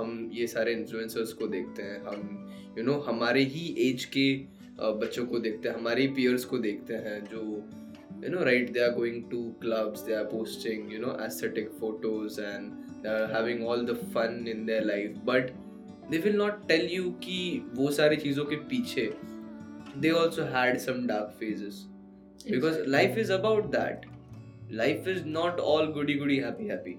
हम 0.00 0.30
ये 0.32 0.46
सारे 0.48 0.72
इन्फ्लुएंसर्स 0.72 1.32
को 1.32 1.46
देखते 1.48 1.82
हैं 1.82 2.00
हम 2.02 2.22
यू 2.68 2.74
you 2.74 2.86
नो 2.86 2.92
know, 2.92 3.06
हमारे 3.06 3.42
ही 3.46 3.66
एज 3.88 4.04
के 4.16 4.26
बच्चों 4.80 5.24
को 5.26 5.38
देखते 5.38 5.68
हैं 5.68 5.76
हमारे 5.76 6.06
पियर्स 6.16 6.44
को 6.44 6.58
देखते 6.58 6.94
हैं 7.06 7.18
जो 7.24 7.40
you 8.24 8.30
know 8.30 8.44
right 8.44 8.70
they 8.72 8.80
are 8.80 8.90
going 8.92 9.22
to 9.30 9.42
clubs 9.60 10.02
they 10.02 10.14
are 10.14 10.24
posting 10.26 10.92
you 10.92 11.00
know 11.00 11.16
aesthetic 11.24 11.70
photos 11.80 12.40
and 12.40 12.70
they 13.02 13.08
are 13.08 13.32
having 13.32 13.66
all 13.66 13.84
the 13.86 13.96
fun 14.14 14.44
in 14.48 14.64
their 14.66 14.84
life 14.84 15.16
but 15.26 15.50
they 16.10 16.18
will 16.18 16.36
not 16.36 16.66
tell 16.68 16.88
you 16.92 17.10
कि 17.24 17.40
वो 17.74 17.90
सारी 17.92 18.16
चीज़ों 18.18 18.44
के 18.44 18.56
पीछे 18.68 19.10
they 19.96 20.10
also 20.12 20.42
had 20.54 20.78
some 20.78 21.06
dark 21.06 21.36
phases 21.40 21.84
because 22.44 22.78
life 22.88 23.18
is 23.18 23.32
about 23.32 23.70
that 23.72 24.06
life 24.72 25.08
is 25.08 25.24
not 25.28 25.60
all 25.68 25.92
goody 25.92 26.14
goody 26.14 26.36
happy 26.38 26.66
happy 26.66 26.96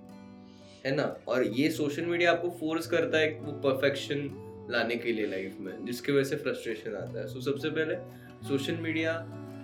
है 0.86 0.96
ना? 0.96 1.04
और 1.28 1.44
ये 1.44 1.70
सोशल 1.70 2.06
मीडिया 2.06 2.32
आपको 2.32 2.50
फोर्स 2.50 2.88
करता 2.88 3.18
है 3.18 3.40
वो 3.42 3.52
परफेक्शन 3.52 4.30
लाने 4.72 4.96
के 4.96 5.12
लिए 5.12 5.28
लाइफ 5.28 5.58
में 5.60 5.86
जिसकी 5.86 6.12
वजह 6.12 6.24
से 6.24 6.36
फ्रस्ट्रेशन 6.36 6.96
आता 6.96 7.20
है। 7.20 7.28
सो 7.28 7.40
so, 7.40 7.46
सबसे 7.46 7.70
पहले 7.70 7.96
सोशल 8.48 8.74
मीडिया 8.74 9.14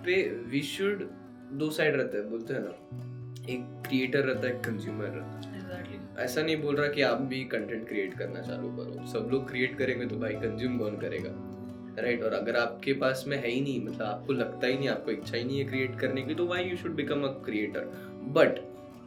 पे 0.06 0.22
वी 0.46 0.62
शुड 0.62 1.08
दो 1.52 1.70
साइड 1.70 1.96
रहता 1.96 2.16
है 2.16 2.30
बोलते 2.30 2.54
हैं 2.54 2.60
ना। 2.60 2.72
एक 3.52 3.88
क्रिएटर 3.88 4.24
रहता 4.24 4.48
है 4.48 4.54
एक 4.54 4.60
कंज्यूमर 4.60 5.04
रहता 5.04 5.48
है। 5.48 5.58
Exactly. 5.58 6.18
ऐसा 6.18 6.42
नहीं 6.42 6.56
बोल 6.56 6.76
रहा 6.76 6.88
कि 6.88 7.02
आप 7.02 7.20
भी 7.22 7.44
कंटेंट 7.44 7.88
क्रिएट 7.88 8.14
करना 8.14 8.40
चालू 8.40 8.68
करो। 8.68 9.06
सब 9.06 9.28
लोग 9.32 9.48
क्रिएट 9.48 9.78
करेंगे 9.78 10.06
तो 10.06 10.16
भाई 10.16 10.32
कंज्यूम 10.32 10.78
कौन 10.78 10.96
करेगा? 10.96 11.30
राइट 12.02 12.22
और 12.22 12.32
अगर 12.32 12.56
आपके 12.56 12.92
पास 12.92 13.24
में 13.28 13.36
है 13.36 13.48
ही 13.48 13.60
नहीं 13.60 13.80
मतलब 13.84 14.02
आपको 14.02 14.32
लगता 14.32 14.66
ही 14.66 14.78
नहीं 14.78 14.88
आपको 14.88 15.10
इच्छा 15.10 15.36
ही 15.36 15.44
नहीं 15.44 15.58
है 15.58 15.64
क्रिएट 15.64 15.98
करने 16.00 16.22
की 16.22 16.34
तो 16.34 16.46
why 16.46 16.64
you 16.64 16.76
should 16.76 16.94
become 16.94 17.22
a 17.22 17.30
creator 17.44 17.80
but 18.36 18.60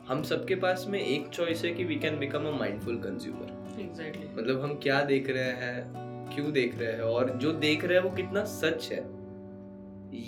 हम 0.08 0.22
सबके 0.24 0.56
पास 0.56 0.86
में 0.90 1.00
एक 1.00 1.28
चॉइस 1.28 1.64
है 1.66 1.74
कि 1.74 1.84
we 1.84 1.96
can 1.96 2.18
become 2.20 2.46
a 2.46 2.52
mindful 2.52 2.98
consumer 2.98 3.60
exactly. 3.84 4.38
मतलब 4.38 4.62
हम 4.62 4.74
क्या 4.76 5.02
देख 5.04 5.30
रहे 5.30 5.52
हैं 5.62 6.36
क्यों 6.36 6.52
देख 6.52 6.78
रहे 6.80 6.92
हैं 6.92 7.02
और 7.02 7.30
जो 7.38 7.52
देख 7.52 7.86
रहे 7.86 7.98
हैं 7.98 8.04
वो 8.04 8.10
कितना 8.16 8.44
सच 8.44 8.90
है। 8.92 9.00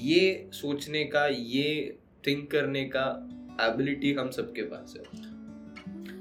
ये 0.05 0.49
सोचने 0.53 1.03
का 1.05 1.25
ये 1.27 1.97
थिंक 2.27 2.49
करने 2.51 2.83
का 2.95 3.05
एबिलिटी 3.61 4.13
हम 4.13 4.29
सबके 4.29 4.61
पास 4.61 4.93
है। 4.97 5.03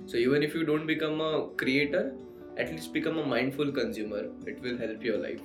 So 0.07 0.19
even 0.19 0.43
if 0.43 0.57
you 0.59 0.65
don't 0.65 0.85
become 0.85 1.21
a 1.21 1.31
creator 1.61 2.13
at least 2.59 2.93
become 2.93 3.19
a 3.19 3.27
mindful 3.27 3.71
consumer 3.71 4.33
it 4.49 4.63
will 4.63 4.79
help 4.79 5.07
your 5.07 5.19
life 5.19 5.43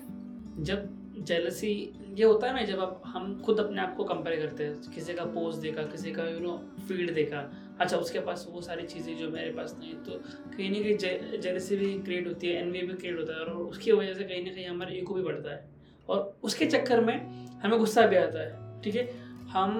जब 0.60 0.90
जेलसी 1.28 1.72
ये 2.16 2.24
होता 2.24 2.48
है 2.48 2.56
ना 2.56 2.62
जब 2.62 2.80
आप 2.80 3.02
हम 3.06 3.40
खुद 3.46 3.60
अपने 3.60 3.82
आप 3.82 3.96
को 3.96 4.04
कंपेयर 4.04 4.40
करते 4.40 4.64
हैं 4.64 4.92
किसी 4.96 5.14
का 5.14 5.24
पोस्ट 5.24 5.62
देखा 5.62 5.84
किसी 5.84 6.12
का 6.12 6.28
यू 6.30 6.40
नो 6.40 6.58
फ़ील्ड 6.88 7.14
देखा 7.14 7.50
अच्छा 7.82 7.98
उसके 7.98 8.20
पास 8.20 8.46
वो 8.50 8.62
सारी 8.62 8.86
चीज़ें 8.88 9.18
जो 9.18 9.30
मेरे 9.30 9.50
पास 9.52 9.76
नहीं 9.80 9.94
तो 10.06 10.20
कहीं 10.58 10.70
ना 10.72 10.80
कहीं 10.80 11.40
जेलसी 11.42 11.76
भी 11.76 11.94
क्रिएट 12.00 12.28
होती 12.28 12.48
है 12.48 12.62
एनवी 12.62 12.82
भी 12.82 12.94
क्रिएट 12.94 13.18
होता 13.20 13.34
है 13.34 13.40
और 13.40 13.52
उसकी 13.54 13.92
वजह 13.92 14.14
से 14.14 14.24
कहीं 14.24 14.44
ना 14.46 14.52
कहीं 14.52 14.66
हमारा 14.66 14.94
ईगो 14.94 15.14
भी 15.14 15.22
बढ़ता 15.24 15.52
है। 15.52 15.70
और 16.10 16.38
उसके 16.44 16.66
चक्कर 16.66 17.04
में 17.06 17.16
हमें 17.64 17.78
गुस्सा 17.80 18.06
भी 18.08 18.16
आता 18.16 18.40
है 18.40 18.82
ठीक 18.82 18.96
है? 18.96 19.08
हम 19.50 19.74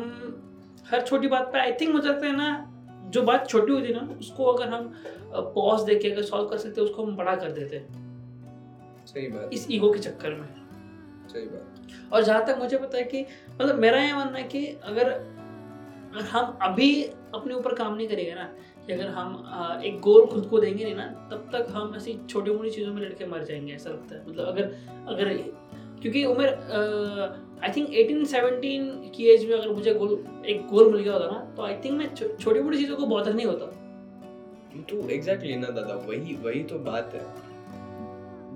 हर 0.92 1.02
छोटी 1.02 1.28
बात 1.28 1.50
पे 1.54 1.60
आई 1.60 1.72
थिंक 1.82 1.94
मुझे 1.94 2.08
लगता 2.10 2.28
है 2.28 2.36
ना 2.36 3.10
जो 3.14 3.22
बात 3.24 3.48
छोटी 3.50 3.72
होती 3.74 3.88
है 3.88 3.94
ना 3.94 4.18
उसको 4.20 4.44
अगर 4.44 4.68
हम 4.70 4.92
पॉज 5.56 5.82
दे 5.82 5.96
के 5.96 6.12
अगर 6.12 6.24
सॉल्व 6.24 6.48
कर 6.48 6.58
सकते 6.58 6.82
उसको 6.82 7.04
हम 7.06 7.16
बड़ा 7.16 7.36
कर 7.36 7.52
देते 7.52 7.80
सही 9.08 9.28
बात। 9.28 9.50
इस 9.54 9.68
ईगो 9.72 9.92
के 9.94 10.00
चक्कर 10.00 10.34
में। 10.34 10.48
सही 11.28 11.46
बात। 11.46 12.14
और 12.14 12.24
जहाँ 12.24 12.46
तक 12.46 12.58
मुझे 12.60 12.78
पता 12.78 12.98
है 12.98 13.04
कि 13.04 13.26
मतलब 13.52 13.80
मेरा 13.80 14.02
ये 14.02 14.14
मानना 14.14 14.38
है 14.38 14.44
कि 14.44 14.66
अगर 14.84 15.12
हम 16.32 16.58
अभी 16.62 16.90
अपने 17.38 17.54
ऊपर 17.54 17.74
काम 17.76 17.96
नहीं 17.96 18.08
करेंगे 18.08 18.34
ना। 18.34 18.44
कि 18.88 18.94
अगर 18.94 19.08
हम 19.10 19.82
एक 19.86 20.00
गोल 20.00 20.26
खुद 20.26 20.46
को 20.46 20.60
देंगे 20.60 20.84
नहीं 20.84 20.96
ना 20.96 21.06
तब 21.32 21.50
तक 21.54 21.68
हम 21.72 21.94
ऐसी 21.98 22.20
छोटी 22.30 22.52
मोटी 22.52 22.70
चीज़ों 22.70 22.94
में 22.94 23.02
लड़के 23.02 23.26
मर 23.26 23.44
जाएँगे 23.44 23.74
ऐसा 23.74 23.90
लगता 23.90 24.16
है। 24.16 24.30
मतलब 24.30 24.48
अगर 24.48 24.64
अगर 25.08 25.34
क्योंकि 26.02 26.24
उम्र 26.26 26.48
आई 27.64 27.72
थिंक 27.78 27.94
एटीन 27.94 28.24
सेवनटीन 28.26 28.90
की 29.16 29.28
एज 29.30 29.46
में 29.50 29.58
अगर 29.58 29.70
मुझे 29.70 29.94
गोल 29.94 30.44
एक 30.48 30.68
गोल 30.68 30.92
मिल 30.92 31.02
गया 31.02 31.14
होता 31.14 31.32
ना 31.32 31.40
तो 31.56 31.64
आई 31.64 31.76
थिंक 31.76 31.98
मैं 31.98 32.14
छोटी 32.16 32.60
मोटी 32.60 32.78
चीज़ों 32.78 32.98
को 32.98 33.06
बहुत 33.06 33.28
नहीं 33.28 33.46
होता। 33.46 33.66
तो 34.90 35.10
एग्जैक्टली 35.10 35.56
ना 35.56 35.70
दादा 35.70 35.94
वही 36.08 36.36
वही 36.36 36.64
तो 36.64 36.80
बात 36.80 37.14
है। 37.14 37.26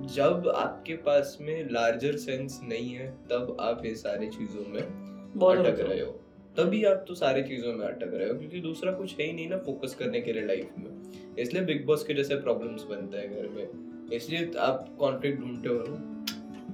जब 0.07 0.47
आपके 0.55 0.93
पास 0.95 1.38
में 1.41 1.69
लार्जर 1.71 2.15
सेंस 2.17 2.59
नहीं 2.63 2.89
है 2.89 3.11
तब 3.29 3.57
आप 3.61 3.85
ये 3.85 3.95
सारी 3.95 4.27
चीज़ों 4.29 4.65
में 4.73 4.81
अटक 4.81 5.79
रहे 5.79 6.00
हो। 6.00 6.20
तभी 6.58 6.84
आप 6.84 7.05
तो 7.08 7.15
सारी 7.15 7.43
चीज़ों 7.43 7.74
में 7.74 7.86
अटक 7.88 8.13
रहे 8.13 8.29
हो 8.29 8.36
क्योंकि 8.36 8.60
दूसरा 8.60 8.91
कुछ 8.91 9.20
है 9.20 9.25
ही 9.25 9.34
नहीं 9.34 9.50
ना 9.50 9.58
फोकस 9.58 9.96
करने 9.96 10.22
के 10.22 10.34
लिए 10.34 10.46
लाइफ 10.46 10.70
में। 10.77 11.36
इसलिए 11.39 11.63
बिग 11.63 11.86
बॉस 11.86 12.03
के 12.03 12.13
जैसे 12.13 12.36
प्रॉब्लम्स 12.36 12.84
बनते 12.84 13.17
हैं 13.17 13.31
घर 13.31 13.48
में। 13.48 14.10
इसलिए 14.13 14.51
आप 14.60 14.96
कॉन्फ्लिक्ट 15.00 15.39
ढूंढते 15.41 15.70
हो 15.70 15.84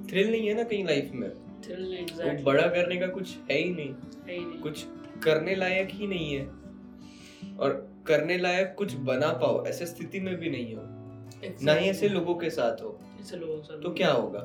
थ्रिल 0.10 0.32
नहीं 0.32 0.48
है 0.48 0.54
ना 0.54 0.64
कहीं 0.64 0.86
लाइफ 0.86 1.12
में। 1.14 1.30
Exactly. 1.62 2.44
बड़ा 2.44 2.68
करने 2.68 2.98
का 2.98 3.08
कुछ 3.08 3.36
है 3.52 3.58
ही 3.58 3.70
नहीं, 3.70 3.94
है 4.28 4.34
ही 4.34 4.46
नहीं। 4.46 4.60
कुछ 4.60 4.86
करने 5.24 5.56
लायक 5.56 5.90
ही 5.92 6.08
नहीं 6.08 6.34
है। 6.34 6.46
और 7.58 8.04
करने 8.08 8.38
लायक 8.38 8.76
कुछ 8.78 8.94
बना 8.94 9.32
पाओ 9.34 9.66
ऐसे 9.66 9.86
स्थिति 9.86 10.20
में 10.20 10.36
भी 10.36 10.50
नहीं 10.50 10.76
हो। 10.76 10.82
exactly. 10.82 11.66
ना 11.66 11.74
ही 11.74 11.90
ऐसे 11.90 12.10
लोगों 12.10 12.36
के 12.36 12.50
साथ 12.50 12.82
हो। 12.84 13.00
ऐसे 13.22 13.38
लोगों 13.38 13.58
के 13.58 13.64
साथ 13.64 13.82
तो 13.82 13.94
क्या 13.94 14.12
होगा? 14.12 14.40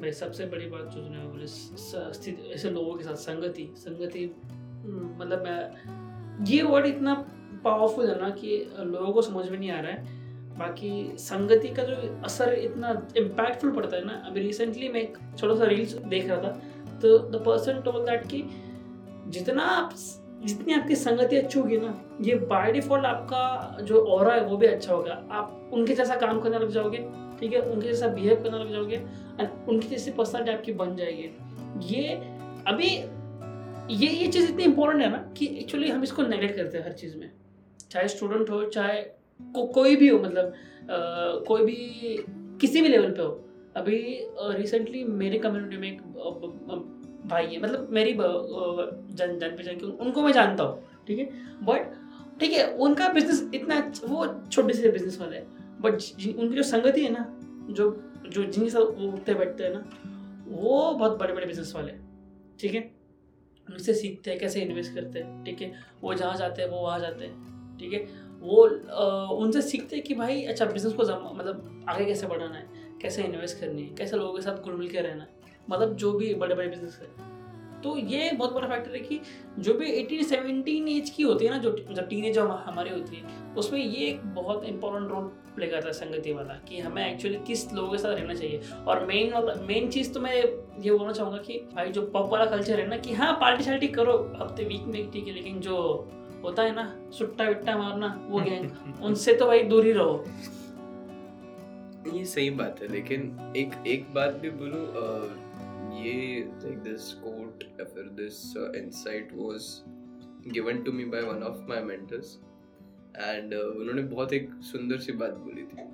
भाई 0.00 0.10
सबसे 0.12 0.44
बड़ी 0.46 0.66
बात 0.66 0.84
जो 0.86 1.02
सुनने 1.02 1.18
बोले 1.20 1.46
स्थिति 1.46 2.50
ऐसे 2.50 2.70
लोगों 2.70 2.94
के 2.94 3.04
साथ 3.04 3.14
संगति। 3.14 3.68
संगति 3.76 4.24
हम्म, 4.24 5.10
मतलब 5.20 5.42
मैं 5.44 6.44
ये 6.46 6.62
वर्ड 6.62 6.86
इतना 6.86 7.14
पावरफुल 7.64 8.08
है 8.08 8.20
ना 8.20 8.28
कि 8.30 8.56
लोगों 8.78 9.12
को 9.12 9.22
समझ 9.22 9.48
में 9.50 9.58
नहीं 9.58 9.70
आ 9.70 9.80
रहा 9.80 9.92
है। 9.92 10.16
बाकी 10.58 10.90
संगति 11.18 11.68
का 11.68 11.82
जो 11.82 11.94
असर 12.24 12.52
इतना 12.54 12.90
इम्पैक्टफुल 13.16 13.70
पड़ता 13.72 13.96
है 13.96 14.04
ना 14.04 14.22
अभी 14.26 14.40
रिसेंटली 14.40 14.88
मैं 14.88 15.00
एक 15.00 15.18
छोटा 15.38 15.54
सा 15.54 15.64
रील्स 15.64 15.92
देख 15.92 16.28
रहा 16.28 16.42
था 16.42 16.98
तो 17.02 17.18
द 17.18 17.42
पर्सन 17.46 17.80
टोल 17.80 18.04
दैट 18.06 18.26
कि 18.26 18.44
जितना 19.28 19.62
आप 19.62 19.94
जितनी 20.42 20.74
आपकी 20.74 20.94
संगति 20.96 21.36
अच्छी 21.36 21.58
होगी 21.58 21.76
ना 21.76 21.94
ये 22.22 22.34
बाय 22.50 22.72
डिफ़ॉल्ट 22.72 23.06
आपका 23.06 23.76
जो 23.82 24.04
और 24.06 24.30
है 24.30 24.40
वो 24.44 24.56
भी 24.56 24.66
अच्छा 24.66 24.92
होगा। 24.94 25.12
आप 25.30 25.70
उनके 25.74 25.94
जैसा 25.94 26.16
काम 26.16 26.40
करने 26.40 26.58
लग 26.58 26.70
जाओगे। 26.70 26.98
ठीक 27.40 27.52
है? 27.52 27.60
उनके 27.60 27.88
जैसा 27.88 28.08
बिहेव 28.08 28.42
करना 28.42 28.58
लग 28.58 28.72
जाओगे 28.72 28.96
एंड 28.96 29.68
उनकी 29.68 29.88
जैसी 29.88 30.10
पर्सनलिटी 30.10 30.50
आपकी 30.50 30.72
बन 30.74 30.96
जाएगी। 30.96 31.94
ये 31.94 32.14
अभी 32.68 32.88
ये 33.94 34.08
ये 34.08 34.26
चीज़ 34.28 34.50
इतनी 34.50 34.64
इंपॉर्टेंट 34.64 35.02
है 35.02 35.10
ना 35.10 35.18
कि 35.36 35.46
एक्चुअली 35.58 35.88
हम 35.90 36.02
इसको 36.02 36.22
नेगलेक्ट 36.22 36.56
करते 36.56 36.78
हैं 36.78 36.84
हर 36.84 36.92
चीज़ 36.92 37.16
में। 37.16 37.30
चाहे 37.90 38.08
स्टूडेंट 38.08 38.50
हो 38.50 38.64
चाहे 38.64 39.02
को, 39.02 39.66
कोई 39.66 39.96
भी 39.96 40.08
हो 40.08 40.18
मतलब 40.18 40.46
आ, 40.46 40.94
कोई 41.46 41.64
भी 41.64 41.74
किसी 42.60 42.80
भी 42.82 42.88
लेवल 42.88 43.10
पे 43.10 43.22
हो। 43.22 43.44
अभी 43.76 43.98
रिसेंटली 44.56 45.04
मेरे 45.04 45.38
कम्युनिटी 45.38 45.76
में 45.76 45.88
एक 45.88 46.00
भाई 47.26 47.46
है 47.46 47.60
मतलब 47.62 47.88
मेरी 47.92 48.12
जन 48.12 49.38
जान 49.38 49.50
पहचान 49.50 49.76
की 49.76 49.86
उनको 49.86 50.22
मैं 50.22 50.32
जानता 50.32 50.64
हूँ 50.64 51.04
ठीक 51.06 51.18
है? 51.18 51.24
बट 51.64 52.40
ठीक 52.40 52.52
है 52.52 52.66
उनका 52.76 53.08
बिज़नेस 53.12 53.50
इतना 53.54 53.78
वो 54.04 54.26
छोटे 54.52 54.74
से 54.74 54.90
बिज़नेस 54.90 55.20
वाले 55.20 55.42
बट 55.80 55.94
उनकी 56.38 56.56
जो 56.56 56.62
संगति 56.62 57.04
है 57.04 57.10
ना, 57.12 57.24
जो 57.70 57.90
जो 58.26 58.44
जिनके 58.44 58.70
साथ 58.70 58.80
वो 58.80 59.08
उठते 59.08 59.34
बैठते 59.34 59.64
हैं 59.64 59.72
ना, 59.74 59.84
वो 60.48 60.92
बहुत 60.92 61.18
बड़े 61.18 61.34
बड़े 61.34 61.46
बिज़नेस 61.46 61.72
वाले 61.74 61.92
हैं, 61.92 62.56
ठीक 62.60 62.74
है? 62.74 62.80
उनसे 63.66 63.94
सीखते 63.94 64.30
हैं, 64.30 64.38
कैसे 64.40 64.60
इन्वेस्ट 64.60 64.94
करते 64.94 65.18
हैं, 65.18 65.44
ठीक 65.44 65.60
है? 65.62 65.72
वो 66.02 66.14
जहाँ 66.14 66.36
जाते 66.36 66.62
हैं, 66.62 66.68
वो 66.68 66.78
वहाँ 66.78 66.98
जाते 67.00 67.24
हैं, 67.24 67.76
ठीक 67.78 67.92
है? 67.92 67.98
वो 68.40 68.66
उनसे 69.36 69.62
सीखते 69.62 69.96
हैं 69.96 70.04
कि 70.04 70.14
भाई 70.14 70.42
अच्छा 70.44 70.64
बिज़नेस 70.64 70.92
को 70.92 71.02
मतलब 71.34 71.84
आगे 71.88 72.04
कैसे 72.04 72.26
बढ़ाना 72.26 72.54
है, 72.54 72.66
कैसे 73.02 73.22
इन्वेस्ट 73.22 73.60
करनी 73.60 73.82
है, 73.82 73.94
कैसे 73.94 74.16
लोगों 74.16 74.34
के 74.34 74.42
साथ 74.42 74.62
घुल 74.62 74.74
मिल 74.74 74.88
के 74.88 75.00
रहना 75.00 75.22
है 75.22 75.36
मतलब 75.70 75.96
जो 75.96 76.12
भी 76.12 76.34
बड़े 76.34 76.54
बड़े 76.54 76.68
बिज़नेस 76.68 76.98
है। 77.02 77.08
तो 77.82 77.96
ये 77.98 78.30
बहुत 78.32 78.52
बड़ा 78.52 78.68
फैक्टर 78.68 78.94
है 78.94 79.00
कि 79.00 79.20
जो 79.58 79.74
भी 79.74 79.90
एटीन 79.90 80.22
सेवनटीन 80.22 80.88
एज 80.88 81.10
की 81.10 81.22
होती 81.22 81.44
है 81.44 81.50
ना 81.50 81.58
जो 81.58 81.76
जब 81.90 82.08
टीन 82.08 82.24
एज 82.24 82.38
हमारी 82.38 82.90
होती 82.90 83.16
है 83.16 83.54
उसमें 83.56 83.78
ये 83.80 84.06
एक 84.06 84.24
बहुत 84.34 84.64
इंपॉर्टेंट 84.64 85.10
रोल 85.10 85.24
प्ले 85.54 85.66
करता 85.66 85.86
है 85.86 85.92
संगति 85.92 86.32
वाला 86.32 86.54
कि 86.68 86.80
हमें 86.80 87.04
एक्चुअली 87.06 87.38
किस 87.46 87.72
लोगों 87.72 87.90
के 87.92 87.98
साथ 87.98 88.14
रहना 88.14 88.34
चाहिए। 88.34 88.60
और 88.88 89.04
मेन 89.06 89.32
वाला 89.32 89.54
मेन 89.62 89.88
चीज़ 89.90 90.12
तो 90.12 90.20
मैं 90.20 90.34
ये 90.34 90.90
बोलना 90.90 91.12
चाहूँगा 91.12 91.38
कि 91.38 91.58
भाई 91.74 91.90
जो 91.90 92.02
पब 92.14 92.28
वाला 92.32 92.44
कल्चर 92.46 92.80
है 92.80 92.86
ना 92.86 92.96
कि 92.96 93.12
हाँ 93.14 93.32
पार्टी 93.40 93.64
शार्टी 93.64 93.88
करो 93.88 94.16
हफ़्ते 94.40 94.64
वीक 94.64 94.84
में 94.86 95.10
ठीक 95.10 95.26
है 95.28 95.34
लेकिन 95.34 95.60
जो 95.60 95.76
होता 96.44 96.62
है 96.62 96.74
ना 96.74 96.92
सुट्टा 97.18 97.44
विट्टा 97.44 97.76
मारना 97.78 98.14
वो 98.28 98.40
गैंग 98.40 99.02
उनसे 99.04 99.32
तो 99.34 99.46
भाई 99.46 99.62
दूर 99.64 99.86
ही 99.86 99.92
रहो। 99.92 100.24
ये 102.14 102.24
सही 102.24 102.50
बात 102.58 102.82
है 102.82 102.88
लेकिन 102.88 103.52
एक 103.56 103.72
एक 103.86 104.12
बात 104.14 104.34
भी 104.34 104.50
बोलूँ 104.50 104.86
ये 105.98 106.40
लाइक 106.64 106.78
दिस 106.82 107.12
कोट 107.22 107.64
या 107.80 107.84
फिर 107.84 108.08
this 108.16 108.42
insight 108.76 109.32
was 109.34 109.70
given 110.52 110.82
to 110.82 110.92
me 110.92 111.04
by 111.04 111.22
one 111.22 111.42
of 111.42 111.68
my 111.68 111.80
mentors 111.84 112.38
and 113.16 113.54
उन्होंने 113.54 114.02
बहुत 114.02 114.32
एक 114.32 114.50
सुंदर 114.62 114.98
सी 114.98 115.12
बात 115.12 115.30
बोली 115.36 115.62
थी। 115.62 115.86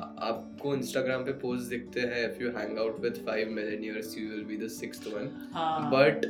आपको 0.00 0.74
इंस्टाग्राम 0.74 1.24
पे 1.24 1.32
पोस्ट 1.32 1.70
दिखते 1.70 2.00
हैं 2.00 2.28
if 2.30 2.42
you 2.42 2.50
hang 2.50 2.78
out 2.78 3.00
with 3.00 3.24
five 3.26 3.50
millionaires 3.50 4.16
you 4.18 4.28
will 4.28 4.44
be 4.44 4.56
the 4.56 4.68
sixth 4.68 5.08
one 5.08 5.28
but 5.94 6.26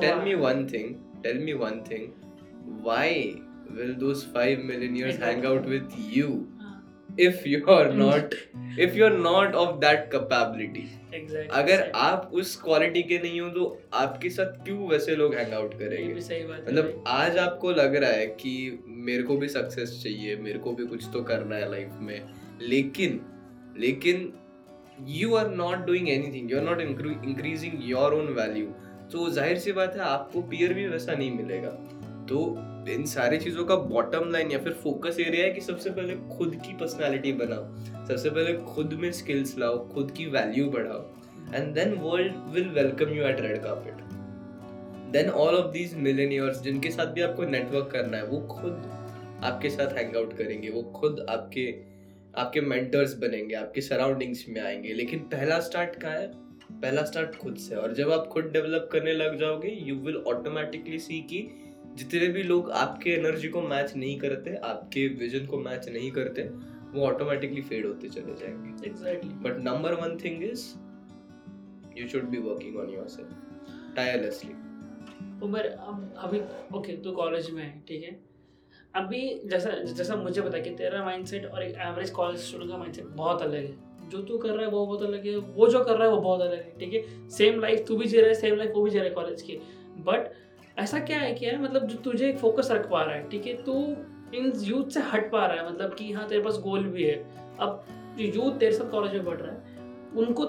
tell 0.00 0.20
me 0.20 0.34
one 0.34 0.66
thing 0.66 0.94
tell 1.22 1.38
me 1.38 1.52
one 1.52 1.82
thing 1.90 2.08
why 2.84 3.22
will 3.70 3.94
those 3.94 4.30
five 4.34 4.62
millionaires 4.64 5.20
hang 5.22 5.44
out 5.44 5.66
with 5.66 5.96
you 6.12 6.28
if 7.20 7.48
you 7.48 7.64
are 7.66 7.92
not 7.94 8.34
if 8.80 8.96
you 8.96 9.04
are 9.04 9.16
not 9.18 9.54
of 9.54 9.78
that 9.80 10.10
capability 10.12 10.88
exactly, 11.10 11.50
अगर 11.52 11.74
exactly. 11.74 11.94
आप 11.96 12.30
उस 12.34 12.54
quality 12.62 13.02
के 13.02 13.18
नहीं 13.18 13.40
हो 13.40 13.48
तो 13.50 13.64
आपके 13.94 14.30
साथ 14.30 14.64
क्यों 14.64 14.88
वैसे 14.88 15.16
लोग 15.16 15.34
हैंग 15.34 15.52
आउट 15.54 15.74
करेंगे? 15.74 16.14
मतलब 16.14 17.04
आज 17.08 17.38
आपको 17.38 17.70
लग 17.72 17.96
रहा 17.96 18.10
है 18.10 18.26
कि 18.40 18.84
मेरे 18.86 19.22
को 19.22 19.36
भी 19.36 19.48
सक्सेस 19.48 20.00
चाहिए 20.02 20.36
मेरे 20.38 20.58
को 20.58 20.72
भी 20.72 20.86
कुछ 20.86 21.04
तो 21.12 21.22
करना 21.22 21.56
है 21.56 21.70
लाइफ 21.70 21.98
में। 22.00 22.20
लेकिन 22.62 23.20
लेकिन 23.78 24.32
you 25.08 25.34
are 25.34 25.50
not 25.50 25.86
doing 25.86 26.08
anything 26.08 26.50
you 26.50 26.58
are 26.58 26.64
not 26.64 26.80
increasing 26.80 27.88
your 27.90 28.14
own 28.14 28.32
value 28.34 28.66
तो 29.12 29.28
ज़ाहिर 29.30 29.58
सी 29.58 29.72
बात 29.72 29.94
है 29.96 30.00
आपको 30.02 30.42
पियर 30.42 30.72
भी 30.74 30.86
वैसा 30.88 31.14
नहीं 31.14 31.30
मिलेगा। 31.32 31.68
तो 32.28 32.56
इन 32.88 33.04
सारी 33.06 33.38
चीज़ों 33.38 33.64
का 33.64 33.76
बॉटम 33.76 34.30
लाइन 34.30 34.50
या 34.50 34.58
फिर 34.58 34.72
फोकस 34.72 35.16
एरिया 35.20 35.44
है 35.44 35.52
कि 35.52 35.60
सबसे 35.60 35.90
पहले 35.90 36.16
खुद 36.36 36.54
की 36.54 36.72
पर्सनालिटी 36.72 37.32
बनाओ। 37.32 37.64
सबसे 38.06 38.30
पहले 38.30 38.52
खुद 38.54 38.92
में 38.92 39.12
स्किल्स 39.12 39.58
लाओ, 39.58 39.88
खुद 39.88 40.10
की 40.10 40.26
वैल्यू 40.26 40.70
बढ़ाओ। 40.70 41.00
And 41.54 41.74
then 41.74 41.92
world 41.92 42.34
will 42.54 42.68
welcome 42.68 43.08
you 43.08 43.24
at 43.24 43.40
red 43.40 43.62
carpet 43.62 43.94
then 45.12 45.30
all 45.30 45.54
of 45.54 45.72
these 45.72 45.94
millionaires 45.94 46.62
जिनके 46.62 46.90
साथ 46.90 47.06
भी 47.06 47.20
आपको 47.20 47.44
नेटवर्क 47.44 47.88
करना 47.92 48.16
है, 48.16 48.24
वो 48.24 48.40
खुद 48.40 48.82
आपके 49.44 49.70
साथ 49.70 49.96
हैंग 49.98 50.16
आउट 50.16 50.36
करेंगे। 50.36 50.70
वो 50.70 50.82
खुद 50.82 51.26
आपके 51.30 51.74
आपके 52.36 52.60
मेंटर्स 52.60 53.14
बनेंगे, 53.18 53.54
आपके 53.54 53.80
सराउंडिंग्स 53.80 54.44
में 54.48 54.60
आएँगे। 54.60 54.92
लेकिन 54.92 55.18
पहला 55.18 55.60
स्टार्ट 55.60 55.96
कहाँ 55.96 56.12
है? 56.12 56.26
पहला 56.72 57.02
स्टार्ट 57.02 57.36
खुद 57.36 57.56
से। 57.56 57.74
और 57.74 57.94
जब 57.94 58.12
आप 58.12 58.26
खुद 58.26 58.44
डेवलप 58.44 58.88
करने 58.92 59.12
लग 59.12 59.38
जाओगे 59.38 59.68
यू 59.68 59.94
विल 59.94 60.16
ऑटोमेटिकली 60.16 60.98
सी 60.98 61.20
की 61.20 61.67
जितने 61.98 62.28
भी 62.28 62.42
लोग 62.42 62.70
आपके 62.76 63.10
एनर्जी 63.10 63.48
को 63.48 63.62
मैच 63.62 63.94
नहीं 63.96 64.18
करते 64.18 64.54
आपके 64.64 65.06
विजन 65.18 65.46
को 65.46 65.58
मैच 65.58 65.88
नहीं 65.88 66.10
करते 66.10 66.42
वो 66.92 67.06
ऑटोमेटिकली 67.06 67.62
फेड 67.62 67.86
होते 67.86 68.08
चले 68.08 68.34
जाएँगे। 68.34 68.88
Exactly 68.88 69.34
but 69.42 69.58
number 69.64 69.94
one 69.94 70.16
thing 70.24 70.42
is 70.44 70.64
you 71.96 72.08
should 72.08 72.28
be 72.30 72.38
working 72.40 72.76
on 72.76 72.90
yourself 72.90 73.94
tirelessly 73.96 74.52
Umar 75.42 75.66
अब 75.66 76.14
अभी 76.18 76.40
ओके 76.78 76.96
तू 76.96 77.12
कॉलेज 77.12 77.50
में 77.50 77.62
है 77.62 77.82
ठीक 77.88 78.02
है? 78.02 78.18
अभी 78.94 79.20
जैसा 79.44 79.70
जैसा 79.88 80.16
मुझे 80.16 80.40
पता 80.40 80.58
कि 80.58 80.70
तेरा 80.76 81.04
माइंडसेट 81.04 81.46
और 81.46 81.62
एक 81.62 81.76
एवरेज 81.80 82.10
कॉलेज 82.10 82.40
स्टूडेंट 82.40 82.70
का 82.70 82.78
माइंडसेट 82.78 83.06
बहुत 83.16 83.42
अलग 83.42 83.54
है। 83.54 84.08
जो 84.10 84.22
तू 84.22 84.38
कर 84.38 84.48
रहा 84.48 84.64
है 84.64 84.70
वो 84.70 84.84
बहुत 84.86 85.02
अलग 85.02 85.26
है 85.26 85.36
वो 85.36 85.68
जो 85.68 85.82
कर 85.84 85.96
रहा 85.96 86.08
है 86.08 86.14
वो 86.14 86.20
बहुत 86.20 86.40
अलग 86.40 86.52
है 86.54 86.78
ठीक 86.80 86.92
है? 86.94 87.28
सेम 87.30 87.60
लाइफ 87.60 87.84
तू 87.88 87.96
भी 87.96 88.06
जी 88.06 88.20
रहा 88.20 88.28
है 88.28 88.34
सेम 88.34 88.56
लाइफ 88.56 88.72
वो 88.74 88.82
भी 88.82 88.90
जी 88.90 88.98
रहा 88.98 89.08
है 89.08 89.14
कॉलेज 89.14 89.42
की। 89.42 89.56
बट 90.06 90.30
ऐसा 90.78 90.98
क्या 91.00 91.18
है 91.18 91.32
क्या 91.34 91.50
है 91.50 91.62
मतलब 91.62 91.86
जो 91.86 91.98
तुझे 91.98 92.28
एक 92.28 92.38
फोकस 92.38 92.68
रख 92.70 92.88
पा 92.90 93.02
रहा 93.02 93.14
है 93.14 93.28
ठीक 93.28 93.46
है? 93.46 93.54
तू 93.62 93.74
इन 94.34 94.52
यूथ 94.62 94.90
से 94.90 95.00
हट 95.02 95.30
पा 95.32 95.46
रहा 95.46 95.56
है 95.56 95.72
मतलब 95.72 95.94
कि 95.94 96.12
हाँ 96.12 96.28
तेरे 96.28 96.42
पास 96.42 96.58
गोल 96.62 96.84
भी 96.86 97.04
है। 97.04 97.16
अब 97.60 97.84
जो 98.18 98.24
यूथ 98.26 98.58
तेरे 98.58 98.72
साथ 98.72 98.90
कॉलेज 98.90 99.12
में 99.14 99.24
पढ़ 99.24 99.36
रहा 99.36 99.52
है 99.52 99.76
उनको 100.16 100.44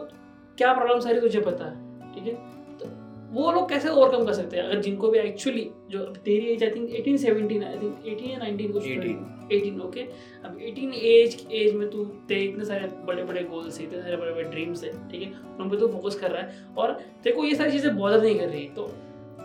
क्या 0.57 0.73
प्रॉब्लम 0.73 0.99
सारी 0.99 1.19
तुझे 1.19 1.41
पता 1.41 1.65
है 1.65 2.13
ठीक 2.13 2.23
है? 2.23 2.33
तो 2.77 2.85
वो 3.31 3.51
लोग 3.51 3.67
कैसे 3.69 3.89
ओवरकम 3.89 4.25
कर 4.25 4.33
सकते 4.33 4.57
हैं? 4.57 4.63
अगर 4.63 4.79
जिनको 4.81 5.09
भी 5.11 5.19
एक्चुअली 5.19 5.69
जो 5.89 6.05
तेरी 6.25 6.45
age 6.45 6.63
I 6.63 6.69
think 6.69 6.89
eighteen 6.91 7.17
seventeen 7.17 7.63
I 7.63 7.77
think 7.81 8.07
eighteen 8.07 8.29
या 8.31 8.37
नाइनटीन 8.37 8.71
कुछ 8.71 8.87
एटीन 8.87 9.81
ओके 9.81 10.01
अब 10.45 10.57
एटीन 10.61 10.93
एज 10.93 11.45
एज 11.51 11.75
में 11.75 11.89
तू 11.89 12.05
तेरे 12.29 12.41
इतने 12.41 12.65
सारे 12.65 12.87
बड़े 13.05 13.23
बड़े 13.23 13.43
गोल्स 13.43 13.79
है 13.79 13.85
इतने 13.85 14.01
सारे 14.01 14.17
बड़े 14.17 14.31
बड़े 14.31 14.43
ड्रीम्स 14.43 14.83
है 14.83 14.91
ठीक 15.09 15.21
है? 15.21 15.31
उन 15.59 15.69
पर 15.69 15.79
तू 15.79 15.87
फोकस 15.87 16.19
कर 16.19 16.31
रहा 16.31 16.41
है। 16.41 16.73
और 16.77 16.91
तेरे 17.23 17.35
को 17.35 17.45
ये 17.45 17.55
सारी 17.55 17.71
चीज़ें 17.71 17.95
बॉदर 17.97 18.21
नहीं 18.23 18.39
कर 18.39 18.49
रही 18.49 18.67
तो 18.75 18.91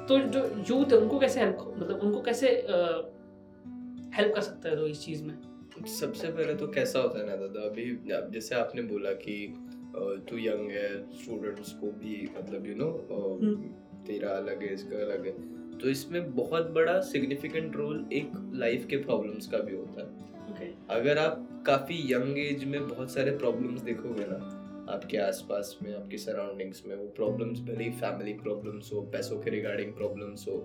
तो 0.08 0.18
जो 0.18 0.40
यूथ 0.70 0.92
है 0.92 0.98
उनको 0.98 1.18
कैसे 1.18 1.40
हेल्प 1.40 1.58
मतलब 1.78 2.00
उनको 2.00 2.20
कैसे 2.22 2.48
हेल्प 4.16 4.34
कर 4.34 4.40
सकता 4.40 4.68
है 4.68 4.76
तो 4.76 4.86
इस 4.86 5.04
चीज़ 5.04 5.22
में? 5.24 5.34
सबसे 5.90 6.28
पहले 6.28 6.54
तो 6.54 6.66
कैसा 6.68 6.98
होता 6.98 7.18
है 7.18 7.26
ना 7.26 7.36
दादा 7.36 7.60
अभी 7.60 7.84
जैसे 8.32 8.54
आपने 8.54 8.82
बोला 8.82 9.12
कि 9.22 9.36
तू 10.28 10.38
यंग 10.38 10.70
है 10.70 10.88
स्टूडेंट्स 11.14 11.72
को 11.72 11.86
भी 12.00 12.28
मतलब 12.38 12.66
यू 12.66 12.74
नो 12.74 12.90
हम्म। 13.42 13.54
तेरा 14.06 14.30
अलग 14.30 14.62
है 14.62 14.72
इसका 14.74 14.96
अलग 14.96 15.26
है। 15.26 15.32
तो 15.78 15.88
इसमें 15.88 16.34
बहुत 16.34 16.70
बड़ा 16.70 16.98
सिग्निफिकेंट 17.00 17.76
रोल 17.76 18.04
एक 18.12 18.32
लाइफ 18.54 18.86
के 18.90 18.96
प्रॉब्लम्स 18.96 19.46
का 19.46 19.58
भी 19.58 19.76
होता 19.76 20.00
है। 20.00 20.08
ओके 20.50 20.70
अगर 20.94 21.18
आप 21.18 21.48
काफ़ी 21.66 21.96
यंग 22.12 22.38
एज 22.38 22.64
में 22.64 22.86
बहुत 22.88 23.10
सारे 23.10 23.30
प्रॉब्लम्स 23.36 23.80
देखोगे 23.80 24.26
ना 24.28 24.38
आपके 24.90 25.18
आसपास 25.18 25.78
में 25.82 25.94
आपके 25.94 26.18
सराउंडिंग्स 26.18 26.82
में 26.86 26.96
वो 26.96 27.06
प्रॉब्लम्स 27.06 27.60
भले 27.60 27.90
फैमिली 27.90 28.32
प्रॉब्लम्स 28.32 28.92
हो 28.92 29.00
पैसों 29.00 29.40
के 29.40 29.50
रिगार्डिंग 29.50 29.92
प्रॉब्लम्स 29.92 30.48
हो 30.48 30.56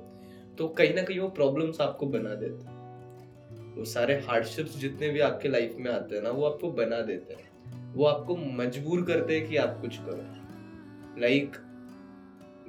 तो 0.58 0.68
कहीं 0.68 0.94
ना 0.94 1.02
कहीं 1.02 1.20
वो 1.20 1.30
प्रॉब्लम्स 1.30 1.82
आपको 1.82 2.06
बना 2.06 2.34
देते 2.36 2.66
हैं। 2.66 3.76
वो 3.76 3.86
सारे 3.86 4.16
हार्डशिप्स 4.20 4.78
जितने 4.78 5.10
भी 5.10 5.20
आपके 5.20 5.50
लाइफ 5.50 5.76
में 5.80 5.92
आते 5.92 6.16
हैं 6.16 6.24
ना 6.24 6.30
वो 6.30 6.46
आपको 6.46 6.72
बना 6.72 7.02
देते 7.02 7.34
हैं। 7.34 7.94
वो 7.94 8.06
आपको 8.06 8.36
मजबूर 8.36 9.06
करते 9.06 9.40
हैं 9.40 9.48
कि 9.50 9.56
आप 9.58 9.78
कुछ 9.82 9.98
करो। 9.98 11.22
Like 11.22 11.56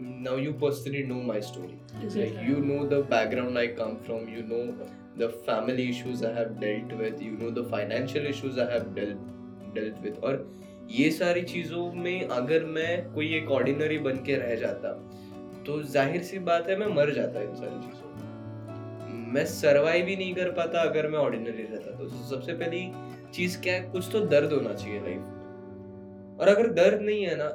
now 0.01 0.39
you 0.39 0.53
personally 0.53 1.03
know 1.03 1.15
my 1.15 1.41
story 1.41 2.51
you 2.51 2.57
know 2.65 2.85
the 2.87 2.95
background 3.11 3.59
I 3.59 3.67
come 3.67 3.97
from 4.07 4.29
you 4.29 4.43
know 4.47 4.63
the 5.19 5.31
family 5.47 5.83
issues 5.83 6.25
I 6.25 6.33
have 6.33 6.63
you 7.23 7.33
know 7.33 7.51
the 7.51 7.71
financial 7.71 8.27
issues 8.27 8.59
I 8.59 8.67
have 8.67 8.85
ये 10.91 11.11
सारी 11.11 11.43
चीज़ों 11.45 11.91
में 11.95 12.29
अगर 12.29 12.65
मैं 12.67 13.13
कोई 13.13 13.27
एक 13.35 13.51
ऑर्डिनरी 13.51 13.99
बन 14.01 14.17
के 14.27 14.37
रह 14.37 14.55
जाता 14.57 14.93
तो 15.67 15.83
ज़ाहिर 15.85 16.23
सी 16.23 16.39
बात 16.41 16.69
है 16.69 16.77
मैं 16.79 16.87
मर 16.95 17.13
जाता 17.15 17.43
इन 17.43 17.55
सारी 17.55 17.81
चीज़ों 17.81 18.09
में। 18.09 19.33
मैं 19.33 19.45
सरवाइव 19.49 20.07
ही 20.07 20.17
नहीं 20.17 20.35
कर 20.35 20.51
पाता 20.53 20.83
अगर 20.83 21.09
मैं 21.09 21.19
ऑर्डिनरी 21.19 21.63
रहता 21.63 21.97
तो 21.99 22.09
सबसे 22.31 22.53
पहली 22.55 22.83
चीज़ 23.35 23.61
क्या 23.63 23.75
है 23.75 23.91
कुछ 23.91 24.11
तो 24.13 24.21
दर्द 24.27 24.53
होना 24.53 24.75
चाहिए 24.75 25.01
लाइफ 25.01 25.19
में। 25.19 26.37
और 26.39 26.49
अगर 26.49 26.73
दर्द 26.75 27.03
नहीं 27.03 27.23
है 27.25 27.37
ना 27.37 27.49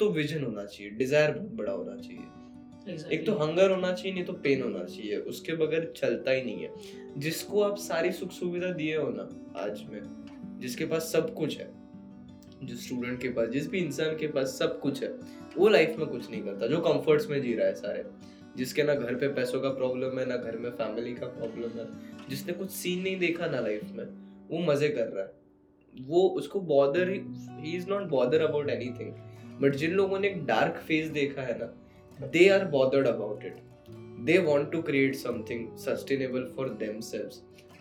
तो 0.00 0.10
विजन 0.12 0.44
होना 0.44 0.64
चाहिए 0.64 0.90
डिज़ायर 0.92 1.30
बहुत 1.32 1.52
बड़ा 1.52 1.72
होना 1.72 1.96
चाहिए। 1.98 3.06
एक 3.12 3.26
तो 3.26 3.32
हंगर 3.36 3.70
होना 3.70 3.92
चाहिए 3.92 4.12
नहीं 4.14 4.24
तो 4.24 4.32
पेन 4.42 4.62
होना 4.62 4.84
चाहिए 4.86 5.16
उसके 5.28 5.52
बगैर 5.56 5.92
चलता 5.96 6.30
ही 6.30 6.42
नहीं 6.42 6.64
है। 6.64 7.20
जिसको 7.20 7.62
आप 7.62 7.76
सारी 7.82 8.12
सुख 8.14 8.30
सुविधा 8.32 8.72
दिए 8.74 8.96
हो 8.96 9.08
ना 9.10 9.28
आज 9.60 9.82
में 9.90 10.00
जिसके 10.60 10.86
पास 10.86 11.12
सब 11.12 11.34
कुछ 11.34 11.58
है 11.58 11.72
जो 12.66 12.76
स्टूडेंट 12.76 13.20
के 13.20 13.28
पास, 13.28 13.48
जिस 13.48 13.70
भी 13.70 13.78
इंसान 13.78 14.16
के 14.16 14.26
पास 14.26 14.46
सब 14.46 14.80
कुछ 14.80 15.02
है, 15.02 15.08
वो 15.56 15.68
लाइफ 15.68 15.96
में 15.98 16.06
कुछ 16.06 16.30
नहीं 16.30 16.42
करता, 16.42 16.66
जो 16.66 16.80
कंफर्ट्स 16.80 17.30
में 17.30 17.42
जी 17.42 17.54
रहा 17.54 17.66
है 17.66 17.74
सारे। 17.74 18.04
जिसके 18.56 18.82
ना 18.82 18.94
घर 18.94 19.14
पे 19.14 19.28
पैसों 19.28 19.60
का 19.60 19.68
प्रॉब्लम 19.68 20.18
है, 20.18 20.26
ना 20.26 20.36
घर 20.36 20.56
में 20.56 20.70
फैमिली 20.70 21.14
का 21.14 21.26
प्रॉब्लम 21.26 21.78
है, 21.78 21.86
जिसने 22.28 22.52
कुछ 22.52 22.70
सीन 22.70 23.02
नहीं 23.02 23.18
देखा 23.18 23.46
ना 23.46 23.60
लाइफ 23.60 23.82
में, 23.84 24.04
वो 24.48 24.58
मज़े 24.58 24.88
कर 24.88 25.06
रहा 25.06 25.24
है। 25.24 25.44
वो 26.00 26.28
उसको 26.28 26.60
bother 26.60 27.10
he 27.10 27.76
is 27.76 27.88
not 27.88 28.02
bother 28.02 28.40
about 28.40 28.70
anything 28.70 29.12
but 29.60 29.74
जिन 29.74 29.90
लोगों 29.90 30.18
ने 30.18 30.28
एक 30.28 30.46
डार्क 30.46 30.74
फ़ेज़ 30.74 31.12
देखा 31.12 31.42
है 31.42 31.58
ना 31.58 31.66
they 32.26 32.48
are 32.48 32.64
bothered 32.64 33.06
about 33.06 33.44
it 33.44 33.56
they 34.20 34.38
want 34.38 34.72
to 34.72 34.82
create 34.82 35.14
something 35.14 35.76
sustainable 35.76 36.44
for 36.56 36.68
them 36.68 37.00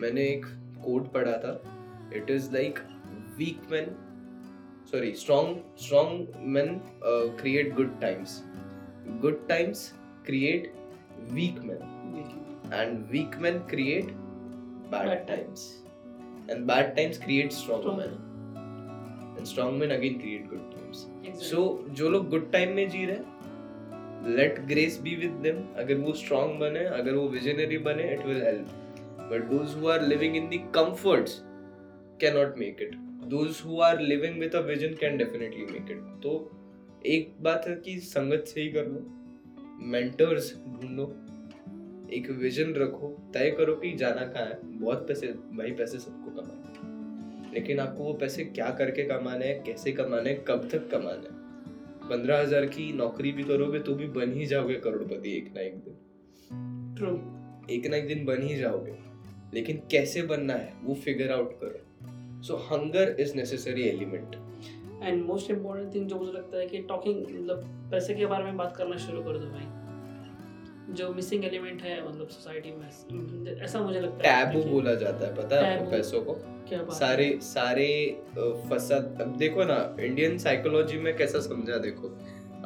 मैंने 0.01 0.21
एक 0.21 0.45
कोट 0.85 1.11
पढ़ा 1.11 1.31
था 1.31 1.63
it 2.15 2.29
is 2.29 2.51
like 2.51 2.79
weak 3.37 3.61
man 3.71 3.85
sorry 4.92 5.12
strong 5.14 5.78
strong 5.78 6.36
man 6.56 6.80
create 7.40 7.74
good 7.74 8.00
times 8.00 8.42
good 9.22 9.46
times 9.48 9.92
create 10.26 10.72
weak 11.32 11.58
man 11.64 12.72
and 12.72 12.98
weak 13.10 13.36
man 13.40 13.58
create 13.70 14.12
bad 14.90 15.08
Bad 15.08 15.26
times 15.28 15.66
and 16.50 16.64
bad 16.66 16.94
times 16.96 17.18
create 17.18 17.52
strong 17.52 17.84
Strong 17.84 17.98
man 17.98 19.36
and 19.38 19.46
strong 19.46 19.80
man 19.80 19.90
again 19.90 20.18
create 20.18 20.48
good 20.50 20.70
times 20.72 21.40
so 21.40 21.64
जो 21.90 22.08
लोग 22.08 22.28
good 22.30 22.50
time 22.52 22.74
में 22.76 22.88
जी 22.88 23.04
रहे 23.04 23.16
हैं 23.16 24.36
let 24.36 24.60
grace 24.60 24.98
be 25.00 25.14
with 25.16 25.32
them 25.42 25.62
अगर 25.78 25.94
वो 25.94 26.12
strong 26.12 26.58
बने 26.60 26.84
अगर 26.84 27.14
वो 27.14 27.28
विजनरी 27.28 27.78
बने 27.78 28.12
it 28.12 28.24
will 28.26 28.42
help 28.42 28.68
but 29.32 29.44
those 29.50 29.74
who 29.74 29.88
are 29.88 30.06
living 30.06 30.36
in 30.36 30.48
the 30.48 30.62
comforts 30.74 31.42
can 32.20 32.36
not 32.36 32.58
make 32.58 32.82
it 32.82 32.96
Those 33.29 33.61
who 33.65 33.79
are 33.81 34.01
living 34.01 34.39
with 34.39 34.55
a 34.55 34.59
vision 34.61 34.93
can 34.95 35.17
definitely 35.17 35.65
make 35.65 35.91
it 35.91 35.99
तो 36.23 36.31
एक 37.05 37.33
बात 37.41 37.67
है 37.67 37.75
कि 37.75 37.97
संगत 38.01 38.43
सही 38.47 38.67
कर 38.71 38.87
लो 38.87 39.05
मेंटर्स 39.91 40.53
ढूंढो 40.81 41.05
एक 42.13 42.29
विजन 42.39 42.73
रखो 42.73 43.07
तय 43.33 43.49
करो 43.51 43.75
कि 43.75 43.91
जाना 43.97 44.25
कहाँ 44.27 44.45
है। 44.45 44.59
बहुत 44.79 45.07
पैसे 45.07 45.27
भाई 45.27 45.71
पैसे 45.71 45.99
सबको 45.99 46.31
कमाने 46.31 47.51
लेकिन 47.53 47.79
आपको 47.79 48.03
वो 48.03 48.13
पैसे 48.13 48.43
क्या 48.45 48.69
करके 48.71 49.03
कमाने 49.03 49.47
हैं 49.47 49.63
कैसे 49.63 49.91
कमाने 49.91 50.29
हैं 50.29 50.43
कब 50.43 50.67
तक 50.71 50.89
कमाने 50.91 51.27
हैं? 51.27 51.41
पंद्रह 52.03 52.39
हज़ार 52.39 52.65
की 52.65 52.91
नौकरी 52.93 53.31
भी 53.31 53.43
करोगे 53.43 53.79
तो 53.79 53.95
भी 53.95 54.07
बन 54.11 54.31
ही 54.33 54.45
जाओगे 54.45 54.75
करोड़पति 54.75 55.35
एक 55.37 55.51
ना 55.55 55.61
एक 55.61 55.75
दिन। 55.77 56.95
ट्रू 56.97 57.11
एक 57.73 57.85
ना 57.87 57.97
एक 57.97 58.07
दिन 58.07 58.25
बन 58.25 58.41
ही 58.41 58.55
जाओगे। 58.55 58.97
लेकिन 59.53 59.81
कैसे 59.91 60.21
बनना 60.23 60.53
है 60.53 60.73
वो 60.83 60.95
फिगर 60.95 61.31
आउट 61.31 61.59
करो। 61.59 61.79
So 62.47 62.55
hunger 62.71 63.15
is 63.19 63.35
necessary 63.35 63.83
element 63.89 64.35
and 65.03 65.23
most 65.25 65.51
important 65.51 65.93
thing 65.95 66.07
जो 66.07 66.15
मुझे 66.15 66.31
लगता 66.31 66.57
है 66.57 66.65
कि 66.67 66.77
टॉकिंग 66.89 67.21
मतलब 67.21 67.63
पैसे 67.91 68.13
के 68.15 68.25
बारे 68.25 68.43
में 68.43 68.57
बात 68.57 68.75
करना 68.77 68.97
शुरू 68.97 69.21
कर 69.23 69.37
दो 69.37 69.47
भाई। 69.47 70.93
जो 70.93 71.13
मिसिंग 71.13 71.45
एलिमेंट 71.45 71.81
है 71.81 71.95
मतलब 72.07 72.27
सोसाइटी 72.27 72.71
में 72.71 73.57
ऐसा 73.63 73.79
मुझे 73.79 73.99
लगता 73.99 74.29
है। 74.29 74.45
टैबू 74.45 74.63
बोला 74.69 74.93
जाता 74.95 75.25
है 75.25 75.35
पता 75.35 75.59
है 75.61 75.89
पैसों 75.91 76.21
को? 76.21 76.33
क्या 76.69 76.79
बात 76.79 76.97
सारे 76.97 77.27
सारे 77.43 77.87
फसाद 78.69 79.17
अब 79.21 79.35
देखो 79.37 79.63
ना 79.63 79.77
इंडियन 79.99 80.37
साइकोलॉजी 80.37 80.97
में 80.97 81.15
कैसा 81.17 81.39
समझा 81.39 81.77
देखो। 81.87 82.15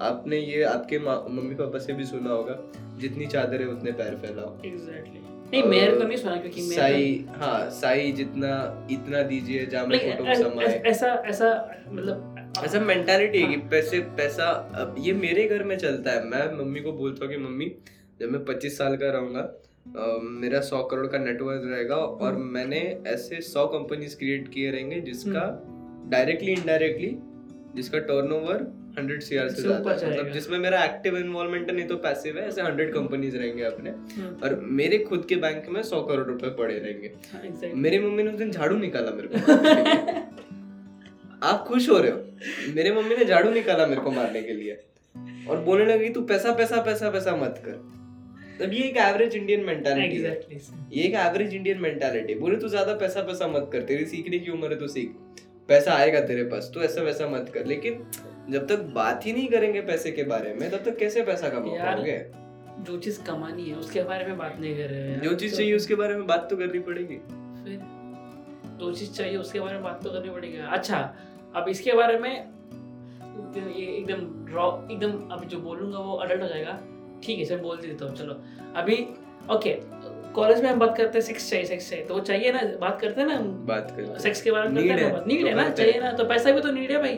आपने 0.01 0.39
ये 0.39 0.63
आपके 0.63 0.99
मम्मी 0.99 1.55
पापा 1.55 1.79
से 1.79 1.93
भी 1.93 2.05
सुना 2.05 2.31
होगा 2.31 2.59
जितनी 2.99 3.25
चादर 3.27 3.61
है 3.61 3.67
उतने 3.67 3.91
पैर 3.93 4.15
फैलाओ। 4.15 4.55
एग्जैक्टली 4.65 5.21
नहीं 5.53 5.89
तो 5.89 6.03
नहीं 6.03 6.17
सुना 6.17 6.35
क्योंकि 6.35 6.61
साई 6.61 7.25
हाँ 7.35 7.69
साई 7.69 8.11
जितना 8.11 8.49
इतना 8.91 9.21
दीजिए 9.23 9.65
जहाँ 9.65 9.85
में 9.87 9.97
फ़ोटो 9.99 10.25
ऐ- 10.25 10.35
समाए 10.35 10.81
ऐसा 10.85 11.13
ऐसा 11.25 11.51
मतलब 11.89 12.63
ऐसा 12.65 12.79
मेंटालिटी 12.79 13.41
है 13.41 13.47
कि 13.47 13.55
हाँ। 13.55 13.69
पैसे 13.69 13.99
पैसा 14.17 14.45
अब 14.75 14.95
ये 14.99 15.13
मेरे 15.13 15.47
घर 15.47 15.63
में 15.63 15.77
चलता 15.77 16.11
है 16.11 16.25
मैं 16.25 16.45
मम्मी 16.57 16.79
को 16.79 16.91
बोलता 16.91 17.25
हूँ 17.25 17.33
कि 17.33 17.39
मम्मी 17.39 17.71
जब 18.19 18.31
मैं 18.31 18.43
पच्चीस 18.45 18.77
साल 18.77 18.97
का 18.97 19.11
रहूँगा 19.11 19.49
मेरा 20.21 20.59
सौ 20.61 20.81
करोड़ 20.83 21.07
का 21.07 21.17
नेटवर्क 21.17 21.61
रहेगा 21.65 21.95
और 21.95 22.33
हम्म। 22.33 22.45
मैंने 22.45 22.79
ऐसे 23.07 23.41
सौ 23.41 23.65
कंपनीज़ 23.67 24.17
क्रिएट 24.17 24.47
किए 24.47 24.71
रहेंगे 24.71 24.99
जिसका 25.01 25.45
डायरेक्टली 26.09 26.51
इनडायरेक्टली 26.51 27.17
जिसका 27.75 27.99
टर्नओवर 27.99 28.65
हंड्रेड 28.97 29.21
सी 29.21 29.35
से 29.35 29.49
से 29.49 29.61
ज़्यादा। 29.61 29.91
मतलब 29.91 30.31
जिसमें 30.31 30.57
मेरा 30.59 30.83
एक्टिव 30.83 31.17
इन्वॉल्वमेंट 31.17 31.69
नहीं 31.71 31.85
तो 31.87 31.95
पैसिव 31.97 32.37
है 32.37 32.47
ऐसे 32.47 32.61
हंड्रेड 32.61 32.93
कंपनीज़ 32.93 33.37
रहेंगे 33.37 33.63
अपने। 33.63 33.89
हम्म, 33.89 34.35
और 34.43 34.59
मेरे 34.79 34.97
खुद 34.99 35.25
के 35.29 35.35
बैंक 35.35 35.69
में 35.69 35.81
सौ 35.83 36.01
करोड़ 36.01 36.25
रुपए 36.27 36.49
पड़े 36.57 36.77
रहेंगे। 36.79 37.11
हाँ, 37.33 37.41
exactly. 37.41 37.73
मेरी 37.75 37.99
मम्मी 37.99 38.23
ने 38.23 38.31
उस 38.31 38.37
दिन 38.37 38.51
झाड़ू 38.51 38.77
निकाला 38.77 39.11
मेरे 39.11 39.27
को 39.27 39.37
आप 41.47 41.63
खुश 41.67 41.89
हो 41.89 41.97
रहे 41.97 42.11
हो? 42.11 42.17
मेरे 42.75 42.91
मम्मी 42.91 43.15
ने 43.15 43.25
झाड़ू 43.25 43.51
निकाला 43.51 43.85
मेरे 43.87 44.01
को 44.01 44.11
मारने 44.11 44.41
के 44.41 44.53
लिए। 44.53 44.79
और 45.49 45.57
बोलने 45.63 45.85
लगी 45.85 46.09
तू 46.09 46.21
पैसा 46.25 46.51
पैसा 46.53 46.81
पैसा 46.81 47.09
पैसा 47.09 47.35
मत 47.35 47.61
कर। 47.65 47.75
तब 48.59 48.73
ये 48.73 48.83
एक 48.83 48.97
एवरेज 48.97 49.35
इंडियन 49.35 49.63
मेंटालिटी 49.65 50.17
है। 50.17 50.31
Exactly. 50.31 50.57
ये 50.93 51.03
एक 51.03 51.13
एवरेज 51.25 51.53
इंडियन 51.55 51.81
मेंटालिटी 51.81 52.35
बोले 52.35 52.55
तू 52.55 52.67
ज़्यादा 52.67 52.93
पैसा 52.95 53.21
पैसा 53.21 53.47
मत 53.47 53.69
कर 53.73 53.81
तेरी 53.83 54.05
सीखने 54.05 54.39
की 54.39 54.51
उम्र 54.51 54.71
है 54.71 54.79
तो 54.79 54.87
सीख। 54.87 55.09
पैसा 55.69 55.93
आएगा 55.93 56.19
तेरे 56.21 56.43
पास 56.43 56.71
तू 56.73 56.81
ऐसा 56.81 57.01
वैसा 57.01 57.27
मत 57.29 57.51
कर। 57.53 57.65
लेकिन 57.65 57.93
जब 58.49 58.67
तक 58.67 58.81
बात 58.95 59.25
ही 59.25 59.33
नहीं 59.33 59.47
करेंगे 59.47 59.81
पैसे 59.83 60.11
के 60.11 60.23
बारे 60.23 60.53
में 60.53 60.69
तब 60.71 60.83
तक 60.85 60.97
कैसे 60.97 61.21
पैसा 61.23 61.49
कमा 61.49 61.77
पाओगे? 61.83 62.17
जो 62.81 62.97
चीज़ 62.97 63.21
कमानी 63.23 63.63
है 63.63 63.75
उसके 63.75 64.03
बारे 64.03 64.25
में 64.25 64.37
बात 64.37 64.59
नहीं 64.59 64.75
कर 64.77 64.89
रहे 64.89 65.15
हो। 65.15 65.21
जो 65.21 65.33
चीज़ 65.35 65.51
तो 65.51 65.57
चाहिए 65.57 65.75
उसके 65.75 65.95
बारे 65.95 66.15
में 66.15 66.25
बात 66.27 66.47
तो 66.49 66.57
करनी 66.57 66.79
पड़ेगी। 66.81 67.15
फिर 67.63 67.79
जो 68.79 68.93
चीज़ 68.93 69.11
चाहिए 69.13 69.37
उसके 69.37 69.59
बारे 69.59 69.73
में 69.73 69.83
बात 69.83 70.03
तो 70.03 70.11
करनी 70.11 70.29
पड़ेगी। 70.29 70.57
अच्छा 70.69 70.97
अब 71.55 71.69
इसके 71.69 71.93
बारे 71.93 72.17
में 72.19 72.31
ये 73.55 73.85
एकदम 73.87 74.19
रॉ 74.53 74.67
एकदम 74.91 75.11
अभी 75.31 75.45
जो 75.45 75.59
बोलूँगा 75.59 75.99
वो 75.99 76.15
अडल्ट 76.15 76.41
हो 76.41 76.47
जाएगा। 76.47 76.79
ठीक 77.23 77.39
है 77.39 77.45
सर 77.45 77.57
बोल 77.59 77.77
देता 77.77 78.05
हूँ 78.05 78.15
चलो। 78.15 78.33
अभी 78.75 78.95
ओके 79.53 79.73
कॉलेज 80.35 80.61
में 80.63 80.69
हम 80.69 80.79
बात 80.79 80.97
करते 80.97 81.17
हैं 81.17 81.25
सेक्स 81.25 81.49
चाहिए 81.49 81.65
सेक्स 81.65 81.89
चाहिए। 81.89 82.05
तो 82.05 82.13
वो 82.13 82.19
चाहिए 82.21 82.51
ना 82.51 82.61
बात 82.81 82.99
करते 83.01 83.21
हैं 83.21 83.27
ना 83.27 83.35
हम? 83.35 83.47
बात 83.67 83.91
कर 83.97 84.17
सेक्स 84.19 84.41
के 84.41 84.51
बारे 84.51 84.69
में 84.69 84.75
करते 84.77 85.03
हैं 85.03 85.11
ना 85.11 85.23
नीड 85.27 85.41
तो 85.41 85.47
है 85.47 85.55
ना? 85.55 85.69
चाहिए 85.71 85.99
ना 85.99 86.11
तो 86.13 86.25
पैसा 86.25 86.51
भी 86.51 86.61
तो 86.61 86.71
नीड 86.71 86.91
है 86.91 87.01
भाई। 87.01 87.15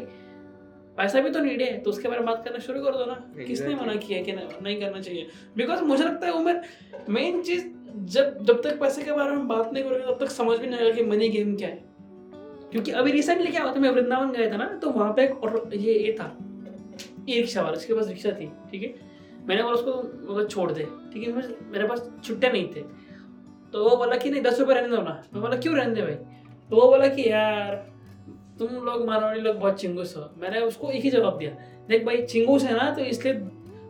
पैसा 0.99 1.19
भी 1.21 1.29
तो 1.29 1.39
नीड 1.39 1.62
है 1.62 1.77
तो 1.79 1.89
उसके 1.89 2.07
बारे 2.07 2.19
में 2.19 2.27
बात 2.27 2.43
करना 2.45 2.59
शुरू 2.59 2.83
कर 2.83 2.95
दो 2.97 3.05
ना। 3.05 3.15
किसने 3.39 3.75
मना 3.75 3.95
किया 3.97 4.21
कि 4.23 4.31
नहीं 4.31 4.79
करना 4.79 5.01
चाहिए? 5.01 5.27
बिकॉज़ 5.57 5.81
मुझे 5.83 6.03
लगता 6.03 6.27
है 6.27 6.33
उम्र 6.33 6.62
मेन 7.09 7.41
चीज़ 7.41 7.67
जब 8.07 8.43
जब 8.45 8.62
तक 8.62 8.79
पैसे 8.79 9.03
के 9.03 9.12
बारे 9.12 9.31
में 9.31 9.47
बात 9.47 9.73
नहीं 9.73 9.83
करोगे 9.83 10.05
तब 10.05 10.17
तक 10.19 10.31
समझ 10.31 10.57
भी 10.59 10.67
नहीं 10.67 10.79
आएगा 10.79 10.95
कि 10.95 11.03
मनी 11.03 11.29
गेम 11.29 11.55
क्या 11.55 11.69
है। 11.69 11.88
क्योंकि 12.71 12.91
अभी 12.91 13.12
रिसेंटली 13.12 13.51
क्या 13.51 13.63
हुआ 13.63 13.73
था 13.75 13.79
मैं 13.79 13.89
वृंदावन 13.89 14.31
गया 14.31 14.51
था 14.51 14.57
ना 14.57 14.65
तो 14.81 14.89
वहाँ 14.89 15.13
पे 15.13 15.23
एक 15.23 15.43
और 15.43 15.71
ये 15.75 15.93
ये 15.95 16.12
था। 16.19 16.25
ई 17.29 17.35
रिक्शा 17.35 17.62
वाला 17.62 17.77
उसके 17.77 17.93
पास 17.93 18.07
रिक्शा 18.07 18.31
थी 18.31 18.51
ठीक 18.71 18.83
है? 18.83 18.93
मैंने 19.47 19.63
बोला 19.63 19.75
उसको 19.75 20.33
मतलब 20.33 20.47
छोड़ 20.49 20.71
दे। 20.71 20.83
ठीक 21.13 21.27
है 21.27 21.33
मेरे 21.71 21.88
पास 21.88 22.09
छुट्टे 22.23 22.51
नहीं 22.51 22.67
थे। 22.67 22.81
तो 23.71 23.89
वो 23.89 23.95
बोला 23.97 24.17
कि 24.17 24.29
नहीं 24.29 24.41
दस 24.41 24.59
रुपये 24.59 24.75
रहने 24.75 24.95
दो 24.95 25.01
ना। 25.01 25.23
मैं 25.33 25.41
बोला 25.41 25.57
क्यों 25.57 25.75
रहने 25.77 25.95
दे 25.95 26.01
भाई? 26.01 26.15
तो 26.69 26.75
वो 26.75 26.88
बोला 26.88 27.07
कि 27.07 27.29
यार 27.29 27.75
तुम 28.60 28.76
लोग 28.86 29.06
मारवाड़ी 29.08 29.41
लोग 29.41 29.56
बहुत 29.56 29.80
चिंगूस 29.82 30.15
हो। 30.17 30.30
मैंने 30.38 30.60
उसको 30.62 30.89
एक 30.91 31.04
ही 31.04 31.10
जवाब 31.10 31.38
दिया, 31.38 31.52
देख 31.89 32.06
भाई 32.06 32.22
चिंगूस 32.24 32.63
है 32.63 32.76
ना 32.78 32.89
तो 32.91 33.02
इसलिए 33.04 33.34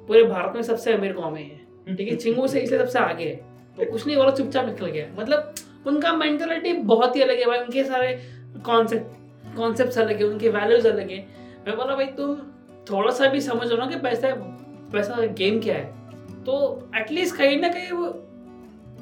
पूरे 0.08 0.23
भारत 0.25 0.55
में 0.55 0.62
सबसे 0.63 0.93
अमीर 0.93 1.13
कौम 1.13 1.36
है 1.36 1.95
ठीक 1.95 2.08
है 2.08 2.15
चिंगूस 2.15 2.55
है 2.55 2.62
इसलिए 2.62 2.79
सबसे 2.79 2.99
आगे 2.99 3.25
है। 3.25 3.36
तो 3.77 3.95
नहीं 3.97 4.15
बोला 4.17 4.32
चुपचाप 4.32 4.65
निकल 4.65 4.86
गया 4.88 5.08
मतलब 5.19 5.53
उनका 5.88 6.12
मेंटेलिटी 6.13 6.73
बहुत 6.86 7.15
ही 7.15 7.21
अलग 7.21 7.39
है 7.39 7.45
भाई, 7.45 7.60
उनके 7.60 7.84
सारे 7.84 8.13
कॉन्सेप्ट 8.65 9.55
कॉन्सेप्ट 9.55 9.97
अलग 9.97 10.17
है, 10.17 10.23
उनके 10.23 10.49
वैल्यूज़ 10.49 10.88
अलग 10.88 11.12
है। 11.12 11.17
मैं 11.67 11.75
बोला, 11.77 11.95
भाई, 11.95 12.05
तुम 12.08 12.36
थोड़ा 12.89 13.12
सा 13.12 13.27
भी 13.27 13.41
समझ 13.41 13.67
लो 13.67 13.77
ना 13.77 13.86
कि 13.86 13.95
पैसा 13.99 14.34
पैसा 14.93 15.25
गेम 15.38 15.60
क्या 15.62 15.75
है। 15.75 16.43
तो 16.43 16.58
एटलीस्ट 16.95 17.36
कहीं 17.36 17.58
ना 17.58 17.67
कहीं 17.67 17.91
वो, 17.91 18.08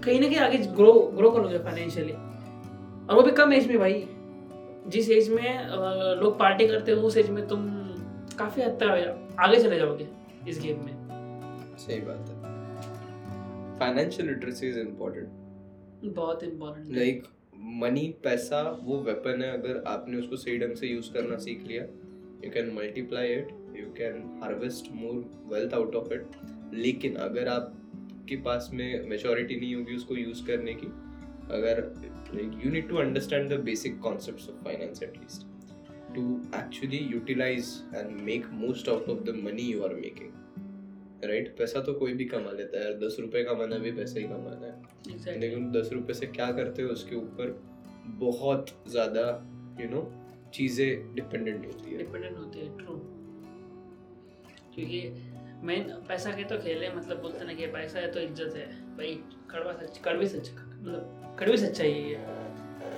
कहीं 0.04 0.20
ना 0.22 0.28
कहीं 0.28 0.38
आगे 0.38 0.58
ग्रो 0.58 0.94
ग्रो 1.18 1.32
करोगे 1.32 1.58
फाइनेंशियली 1.60 2.14
और 2.14 3.16
वो 3.16 3.22
भी 3.22 3.32
कम 3.32 3.54
एज 3.54 3.68
में 3.68 3.78
भाई। 3.80 4.06
जिस 4.88 5.10
एज 5.10 5.30
में 5.30 5.68
लोग 6.22 6.38
पार्टी 6.40 6.68
करते 6.68 6.92
हैं 6.92 7.00
उस 7.00 7.18
एज 7.18 7.30
में 7.30 7.48
तुम 7.48 7.66
काफ़ी 8.40 8.62
हद 8.62 8.78
तक 8.84 9.36
आगे 9.40 9.60
चले 9.60 9.78
जाओगे 9.78 10.08
इस 10.48 10.60
गेम 10.62 10.86
में। 10.86 11.76
सही 11.78 12.00
बात 12.02 12.30
है। 12.30 12.36
फाइनेंशियल 13.80 14.28
लिटरेसी 14.30 14.68
इज़ 14.68 14.80
इम्पोर्टेंट 14.80 16.06
बहुत 16.16 16.44
इम्पोर्टेंट 16.44 16.96
लाइक 16.98 17.24
मनी 17.82 18.08
पैसा 18.24 18.62
वो 18.84 19.00
वेपन 19.02 19.42
है 19.44 19.52
अगर 19.52 19.84
आपने 19.88 20.18
उसको 20.18 20.36
सही 20.36 20.58
ढंग 20.58 20.76
से 20.76 20.88
यूज़ 20.88 21.12
करना 21.14 21.38
सीख 21.38 21.64
लिया 21.68 21.84
you 22.46 22.52
can 22.52 22.72
multiply 22.76 23.34
it 23.34 23.50
you 23.80 23.90
can 23.98 24.24
harvest 24.44 24.92
more 24.94 25.24
wealth 25.54 25.74
out 25.74 25.96
of 25.96 26.14
it 26.14 26.28
लेकिन 26.74 27.16
अगर 27.26 27.48
आपके 27.48 28.36
पास 28.42 28.70
में 28.74 29.08
मेचोरिटी 29.10 29.56
नहीं 29.56 29.76
होगी 29.76 29.96
उसको 29.96 30.16
यूज़ 30.16 30.46
करने 30.46 30.74
की 30.74 30.88
अगर 31.52 31.82
like 32.34 32.66
you 32.66 32.72
need 32.72 32.90
to 32.90 32.98
understand 32.98 33.50
the 33.54 33.60
basic 33.64 34.00
concepts 34.00 34.50
of 34.50 34.64
finance 34.64 35.04
at least 35.04 35.46
to 36.16 36.24
actually 36.58 36.98
utilize 37.14 37.72
and 37.96 38.20
make 38.22 38.46
most 38.56 38.90
out 38.90 39.10
of 39.10 39.24
the 39.24 39.36
money 39.44 39.64
you 39.64 39.84
are 39.84 39.94
making 39.96 41.26
right 41.26 41.56
पैसा 41.58 41.82
तो 41.82 41.94
कोई 41.94 42.14
भी 42.14 42.26
कमा 42.26 42.52
लेता 42.52 42.80
है 42.80 42.94
दस 43.00 43.18
रुपए 43.20 43.44
कमाना 43.44 43.78
भी 43.78 43.92
पैसा 43.92 44.20
ही 44.20 44.26
कमाना 44.26 44.66
है। 44.66 45.40
लेकिन 45.40 45.72
दस 45.72 45.90
रुपए 45.94 46.14
से 46.14 46.26
क्या 46.28 46.52
करते 46.52 46.82
हो 46.82 46.90
उसके 46.90 47.16
ऊपर 47.16 47.60
बहुत 48.20 48.70
ज़्यादा 48.90 49.24
यू 49.82 49.88
नो 49.90 50.02
चीज़ें 50.54 51.16
डिपेंडेंट 51.16 51.66
होती 51.66 51.92
है। 51.92 51.98
डिपेंडेंट 51.98 52.38
होते 52.38 52.60
हैं 52.60 52.78
ट्रू 52.78 52.96
क्योंकि 54.76 55.02
मेन 55.64 55.84
पैसा 56.08 56.32
के 56.32 56.44
तो 56.44 56.58
खेले 56.64 56.90
मतलब 56.94 57.22
बोलते 57.22 57.46
ना 57.46 57.54
कि 57.54 57.68
पैसा 57.74 58.00
है 58.00 58.12
तो 58.12 58.20
इज़्ज़त 58.20 58.56
है। 58.56 58.68
भाई 58.98 59.14
कड़वा 59.52 59.74
सच 59.74 59.98
कड़वी 60.06 60.28
सच। 60.28 60.52
मतलब 60.78 61.36
कड़वी 61.40 61.58
सच्चाई 61.58 61.92
है। 61.92 62.36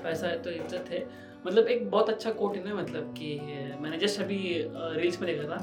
पैसा 0.04 0.28
तो 0.36 0.50
इज़्ज़त 0.52 0.90
है। 0.92 1.06
मतलब 1.48 1.68
एक 1.68 1.90
बहुत 1.92 2.10
अच्छा 2.10 2.32
कोट 2.32 2.56
है 2.56 2.64
ना 2.64 2.76
मतलब 2.76 3.14
कि 3.18 3.40
मैंने 3.82 3.98
जस्ट 3.98 4.22
अभी 4.22 4.38
रील्स 4.70 5.22
में 5.22 5.30
देखा 5.32 5.48
था। 5.50 5.60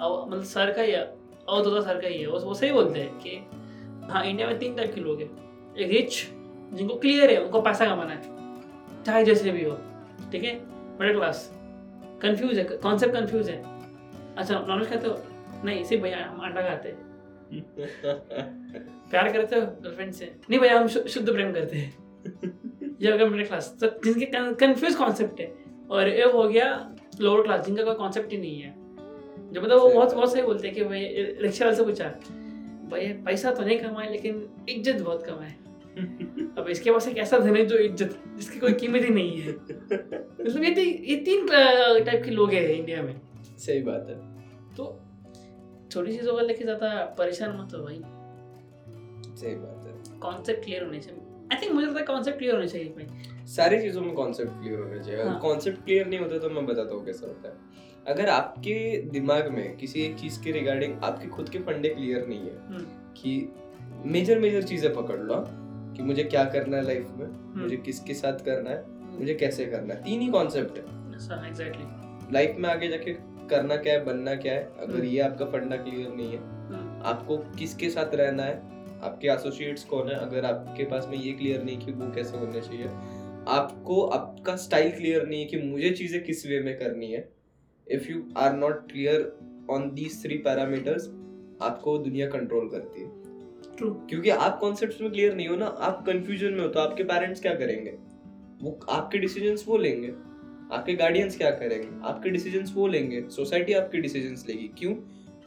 अब 0.00 0.26
मतलब 0.30 0.44
सर 0.44 0.72
का 0.72 0.82
ही 0.82 0.92
अवधोता 0.92 1.80
सर 1.82 2.00
का 2.00 2.08
ही 2.08 2.20
है। 2.20 2.26
वो 2.26 2.38
वो 2.38 2.54
सही 2.54 2.72
बोलते 2.72 3.00
हैं 3.00 3.18
कि 3.18 3.36
हाँ 4.10 4.24
इंडिया 4.24 4.46
में 4.48 4.58
तीन 4.58 4.74
टाइप 4.74 4.94
के 4.94 5.00
लोग 5.00 5.20
हैं। 5.20 5.74
एक 5.76 5.90
रिच 5.90 6.26
जिनको 6.72 6.96
क्लियर 6.96 7.30
है, 7.30 7.42
उनको 7.44 7.60
पैसा 7.62 7.86
कमाना 7.86 8.12
है। 8.12 9.02
चाहे 9.04 9.24
जैसे 9.24 9.50
भी 9.50 9.64
हो, 9.64 9.76
ठीक 10.32 10.44
है? 10.44 10.54
मिडिल 11.00 11.16
क्लास 11.16 11.50
कन्फ्यूज़ 12.22 12.58
है 12.58 12.64
कॉन्सेप्ट 12.64 13.14
कन्फ्यूज़ 13.14 13.50
है। 13.50 13.62
अच्छा 14.36 14.58
नॉनवेज 14.58 14.88
खाते 14.90 15.08
हो? 15.08 15.18
नहीं, 15.64 15.84
सिर्फ़ 15.84 16.02
भैया, 16.02 16.24
हम 16.24 16.40
अंडा 16.40 16.62
खाते 16.62 16.88
हैं। 16.88 17.07
प्यार 19.10 19.32
करते 19.32 19.56
हो 19.56 19.60
गर्लफ्रेंड 19.60 20.12
से? 20.12 20.24
नहीं 20.50 20.60
भैया 20.60 20.78
हम 20.78 20.88
शुद्ध 20.88 21.30
प्रेम 21.32 21.52
करते 21.52 21.76
हैं। 21.76 21.92
ये 23.02 23.10
हो 23.10 23.16
गया 23.18 23.44
क्लास 23.44 23.76
तो 23.80 23.86
जिनके 24.04 24.26
कंफ्यूज 24.56 24.94
कॉन्सेप्ट 24.94 25.40
है 25.40 25.52
और 25.90 26.08
ये 26.08 26.24
हो 26.32 26.48
गया 26.48 26.66
लोअर 27.20 27.42
क्लास 27.42 27.64
जिनका 27.66 27.84
कोई 27.84 27.94
कॉन्सेप्ट 27.94 28.32
ही 28.32 28.38
नहीं 28.38 28.60
है। 28.60 28.74
जो 29.52 29.60
मतलब 29.60 29.78
वो 29.78 29.88
बहुत 29.88 30.14
बहुत 30.14 30.32
सही 30.32 30.42
बोलते 30.42 30.66
हैं 30.68 30.74
कि 30.76 30.84
भाई 30.84 31.04
वाले 31.62 31.74
से 31.76 31.84
पूछा 31.84 32.08
भाई 32.90 33.06
पैसा 33.26 33.50
तो 33.50 33.62
नहीं 33.64 33.78
कमाए 33.78 34.10
लेकिन 34.10 34.46
इज़्ज़त 34.68 35.02
बहुत 35.02 35.22
कमाए। 35.26 35.54
अब 36.58 36.68
इसके 36.68 36.90
पास 36.90 37.08
एक 37.08 37.16
ऐसा 37.18 37.38
धन 37.38 37.56
है 37.56 37.64
जो 37.66 37.78
इज़्ज़त 37.78 38.18
जिसकी 38.36 38.58
कोई 38.60 38.72
कीमत 38.72 39.02
ही 39.02 39.08
नहीं 39.08 39.40
है। 39.40 39.52
मतलब 39.52 40.62
ये 40.62 40.84
ये 40.84 41.16
तीन 41.16 41.46
टाइप 41.46 42.22
के 42.24 42.30
लोग 42.30 42.52
हैं 42.52 42.68
इंडिया 42.68 43.02
में। 43.02 43.20
सही 43.58 43.82
बात 43.82 44.06
है। 44.08 44.16
तो 44.76 44.84
छोटी 45.90 46.16
चीज़ों 46.16 46.32
को 46.32 46.40
लेके 46.40 46.64
ज़्यादा 46.64 46.88
परेशान 47.18 47.56
मत 47.58 47.74
हो 47.74 47.82
भाई। 47.84 48.00
सही 49.36 49.54
बात 49.54 49.84
है। 49.86 50.18
कॉन्सेप्ट 50.20 50.64
क्लियर 50.64 50.84
होने 50.84 51.00
चाहिए। 51.00 51.20
आई 51.52 51.62
थिंक 51.62 51.72
मुझे 51.72 51.86
लगता 51.86 51.98
है 52.00 52.04
कॉन्सेप्ट 52.06 52.38
क्लियर 52.38 52.54
होने 52.54 52.68
चाहिए 52.68 52.88
भाई। 52.96 53.46
सारी 53.48 53.80
चीज़ों 53.80 54.00
में 54.02 54.12
कॉन्सेप्ट 54.14 54.50
क्लियर 54.60 54.78
होना 54.78 55.02
चाहिए। 55.02 55.20
अगर 55.20 55.30
हाँ। 55.30 55.38
कॉन्सेप्ट 55.40 55.84
क्लियर 55.84 56.06
नहीं 56.06 56.20
होता 56.20 56.38
तो 56.38 56.50
मैं 56.50 56.66
बताता 56.66 56.94
हूँ 56.94 57.04
कैसा 57.06 57.26
होता 57.26 57.48
है। 57.48 57.86
अगर 58.06 58.28
आपके 58.28 58.74
दिमाग 59.10 59.48
में 59.52 59.76
किसी 59.76 60.02
एक 60.02 60.16
चीज़ 60.18 60.42
के 60.42 60.52
रिगार्डिंग 60.52 60.94
आपके 61.04 61.28
खुद 61.28 61.48
के 61.48 61.58
फंडे 61.60 61.88
क्लियर 61.88 62.26
नहीं 62.26 62.38
है 62.40 62.56
हम्म। 62.66 62.84
कि 63.16 63.32
मेजर 64.06 64.38
मेजर 64.38 64.62
चीज़ें 64.62 64.92
पकड़ 64.94 65.18
लो 65.20 65.42
कि 65.96 66.02
मुझे 66.02 66.24
क्या 66.24 66.44
करना 66.46 66.76
है 66.76 66.84
लाइफ 66.84 67.08
में 67.18 67.26
हम्म। 67.26 67.60
मुझे 67.60 67.76
किसके 67.78 68.14
साथ 68.14 68.44
करना 68.44 68.70
है 68.70 68.84
मुझे 69.18 69.34
कैसे 69.34 69.64
करना 69.66 69.94
है। 69.94 70.02
तीन 70.02 70.20
ही 70.20 70.28
कॉन्सेप्ट 70.30 70.76
है। 70.78 71.46
एग्जैक्टली 71.48 72.32
लाइफ 72.32 72.56
में 72.58 72.68
आगे 72.70 72.88
जाके 72.88 73.12
करना 73.48 73.76
क्या 73.76 73.92
है 73.92 74.04
बनना 74.04 74.34
क्या 74.36 74.54
है 74.54 74.64
अगर 74.80 74.94
हम्म। 74.94 75.04
ये 75.04 75.20
आपका 75.20 75.44
फंडा 75.46 75.76
क्लियर 75.76 76.08
नहीं 76.10 76.32
है 76.32 76.56
आपको 77.04 77.36
किसके 77.58 77.90
साथ 77.90 78.14
रहना 78.14 78.42
है? 78.42 78.56
आपके 79.00 79.28
एसोसिएट्स 79.28 79.84
कौन 79.84 80.08
है? 80.08 80.14
अगर 80.16 80.44
आपके 80.44 80.84
पास 80.84 81.06
में 81.10 81.16
ये 81.18 81.32
क्लियर 81.32 81.62
नहीं 81.62 81.78
कि 81.78 81.92
वो 81.92 82.10
कैसे 82.12 82.36
होने 82.36 82.60
चाहिए। 82.60 82.86
आपको 83.48 84.00
आपका 84.08 84.56
स्टाइल 84.56 84.90
क्लियर 84.90 85.26
नहीं 85.26 85.40
है 85.40 85.46
कि 85.46 85.62
मुझे 85.62 85.90
चीज़ें 85.90 86.22
किस 86.24 86.46
वे 86.46 86.60
में 86.60 86.78
करनी 86.78 87.12
है। 87.12 87.28
If 87.86 88.10
you 88.10 88.22
are 88.36 88.56
not 88.56 88.90
clear 88.90 89.22
on 89.70 89.90
these 89.94 90.22
three 90.22 90.38
parameters 90.38 91.08
आपको 91.62 91.96
दुनिया 91.98 92.28
कंट्रोल 92.28 92.68
करती 92.68 93.02
है। 93.02 93.76
ट्रू 93.76 93.90
क्योंकि 94.10 94.30
आप 94.30 94.58
कॉन्सेप्ट 94.58 95.00
में 95.02 95.10
क्लियर 95.10 95.34
नहीं 95.34 95.48
हो 95.48 95.56
ना 95.56 95.66
आप 95.66 96.04
कंफ्यूजन 96.06 96.52
में 96.52 96.60
हो 96.60 96.68
तो 96.68 96.80
आपके 96.80 97.04
पेरेंट्स 97.04 97.40
क्या 97.42 97.54
करेंगे? 97.54 97.90
वो 98.62 98.78
आपके 98.90 99.18
डिसीजंस 99.18 99.64
वो 99.68 99.76
लेंगे। 99.76 100.12
आपके 100.72 100.94
गार्डियंस 100.94 101.36
क्या 101.36 101.50
करेंगे? 101.50 102.08
आपके 102.08 102.30
डिसीजंस 102.30 102.72
वो 102.74 102.86
लेंगे। 102.86 103.28
सोसाइटी 103.28 103.72
आपके 103.72 103.98
डिसीजंस 103.98 104.44
लेगी। 104.48 104.68
क्यों? 104.68 104.94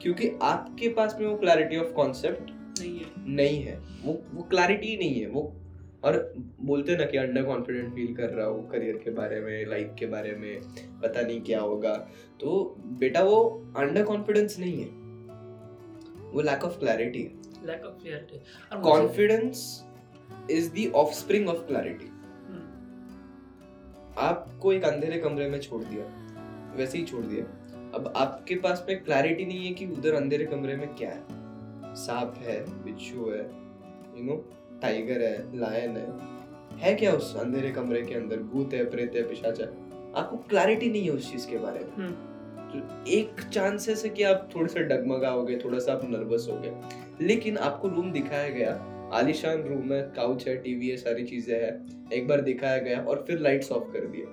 क्योंकि 0.01 0.29
आपके 0.41 0.89
पास 0.89 1.17
में 1.19 1.27
वो 1.27 1.37
क्लैरिटी 1.37 1.77
ऑफ़ 1.77 1.93
कॉन्सेप्ट 1.93 2.51
नहीं 2.81 2.99
है। 2.99 3.05
नहीं 3.17 3.63
है। 3.63 3.79
वो 4.03 4.21
वो 4.33 4.43
क्लैरिटी 4.43 4.97
नहीं 4.97 5.21
है। 5.21 5.27
वो 5.27 5.55
और 6.03 6.33
बोलते 6.61 6.97
ना 6.97 7.05
कि 7.05 7.17
अंडर 7.17 7.43
कॉन्फिडेंट 7.43 7.95
फील 7.95 8.15
कर 8.15 8.29
रहा 8.29 8.47
हो 8.47 8.61
करियर 8.61 8.97
के 8.97 9.11
बारे 9.11 9.41
में 9.41 9.65
लाइफ 9.65 9.91
के 9.99 10.05
बारे 10.05 10.31
में 10.31 10.61
पता 11.03 11.21
नहीं 11.21 11.41
क्या 11.41 11.59
होगा। 11.59 12.07
तो 12.39 12.75
बेटा 12.85 13.23
वो 13.23 13.39
अंडर 13.77 14.03
कॉन्फिडेंस 14.03 14.59
नहीं 14.59 14.81
है। 14.81 14.87
वो 16.31 16.41
लैक 16.41 16.63
ऑफ़ 16.63 16.79
क्लैरिटी 16.79 17.23
है। 17.23 17.31
लैक 17.65 17.85
ऑफ़ 17.85 17.93
मुझे- 17.93 18.83
confidence 18.83 19.85
is 20.51 20.71
the 20.73 20.91
offspring 20.95 21.49
of 21.49 21.57
clarity 21.57 22.10
आपको 24.21 24.73
एक 24.73 24.83
अंधेरे 24.83 25.17
कमरे 25.17 25.49
में 25.49 25.59
छोड़ 25.59 25.83
दिया 25.83 26.05
वैसे 26.75 26.97
ही 26.97 27.03
छोड़ 27.03 27.23
दिया। 27.25 27.43
अब 27.95 28.13
आपके 28.15 28.55
पास 28.55 28.85
में 28.89 29.03
क्लैरिटी 29.03 29.45
नहीं 29.45 29.65
है 29.67 29.73
कि 29.73 29.87
उधर 29.87 30.13
अंधेरे 30.13 30.45
कमरे 30.45 30.75
में 30.75 30.87
क्या 30.95 31.09
है। 31.09 31.23
सांप 31.95 32.35
है 32.37 32.83
बिच्छू 32.83 33.29
है 33.29 33.39
यू 34.17 34.23
नो 34.23 34.35
टाइगर 34.81 35.21
है 35.21 35.59
लायन 35.59 35.97
है। 35.97 36.07
है 36.79 36.95
क्या 36.95 37.11
उस 37.11 37.35
अंधेरे 37.37 37.71
कमरे 37.71 38.01
के 38.01 38.15
अंदर? 38.15 38.37
भूत 38.37 38.73
है 38.73 38.89
प्रेत 38.89 39.15
है 39.15 39.23
पिशाच 39.29 39.61
है। 39.61 39.67
आपको 40.15 40.37
क्लैरिटी 40.37 40.89
नहीं 40.89 41.03
है 41.03 41.09
उस 41.09 41.31
चीज़ 41.31 41.49
के 41.49 41.57
बारे 41.57 41.79
में। 41.79 41.95
हम्म, 41.95 42.11
तो 42.71 43.05
एक 43.07 43.41
चांसेस 43.41 44.03
है 44.03 44.09
कि 44.09 44.23
आप 44.23 44.49
थोड़े 44.55 44.67
से 44.67 44.79
डगमगाओगे 44.79 45.57
थोड़ा 45.57 45.79
सा 45.79 45.93
आप 45.93 46.01
नर्वस 46.03 46.47
हो 46.51 46.57
गए 46.59 46.73
लेकिन 47.21 47.57
आपको 47.57 47.87
रूम 47.87 48.11
दिखाया 48.11 48.49
गया 48.49 48.75
आलिशान 49.13 49.63
रूम 49.63 49.93
है 49.93 50.01
काउच 50.15 50.47
है 50.47 50.55
टीवी 50.57 50.89
है 50.89 50.97
सारी 50.97 51.23
चीज़ें 51.23 51.55
है। 51.55 51.85
एक 52.13 52.27
बार 52.27 52.41
दिखाया 52.41 52.77
गया 52.77 53.01
और 53.01 53.23
फिर 53.27 53.39
लाइट्स 53.39 53.71
ऑफ़ 53.71 53.83
कर 53.83 54.07
दिया 54.07 54.25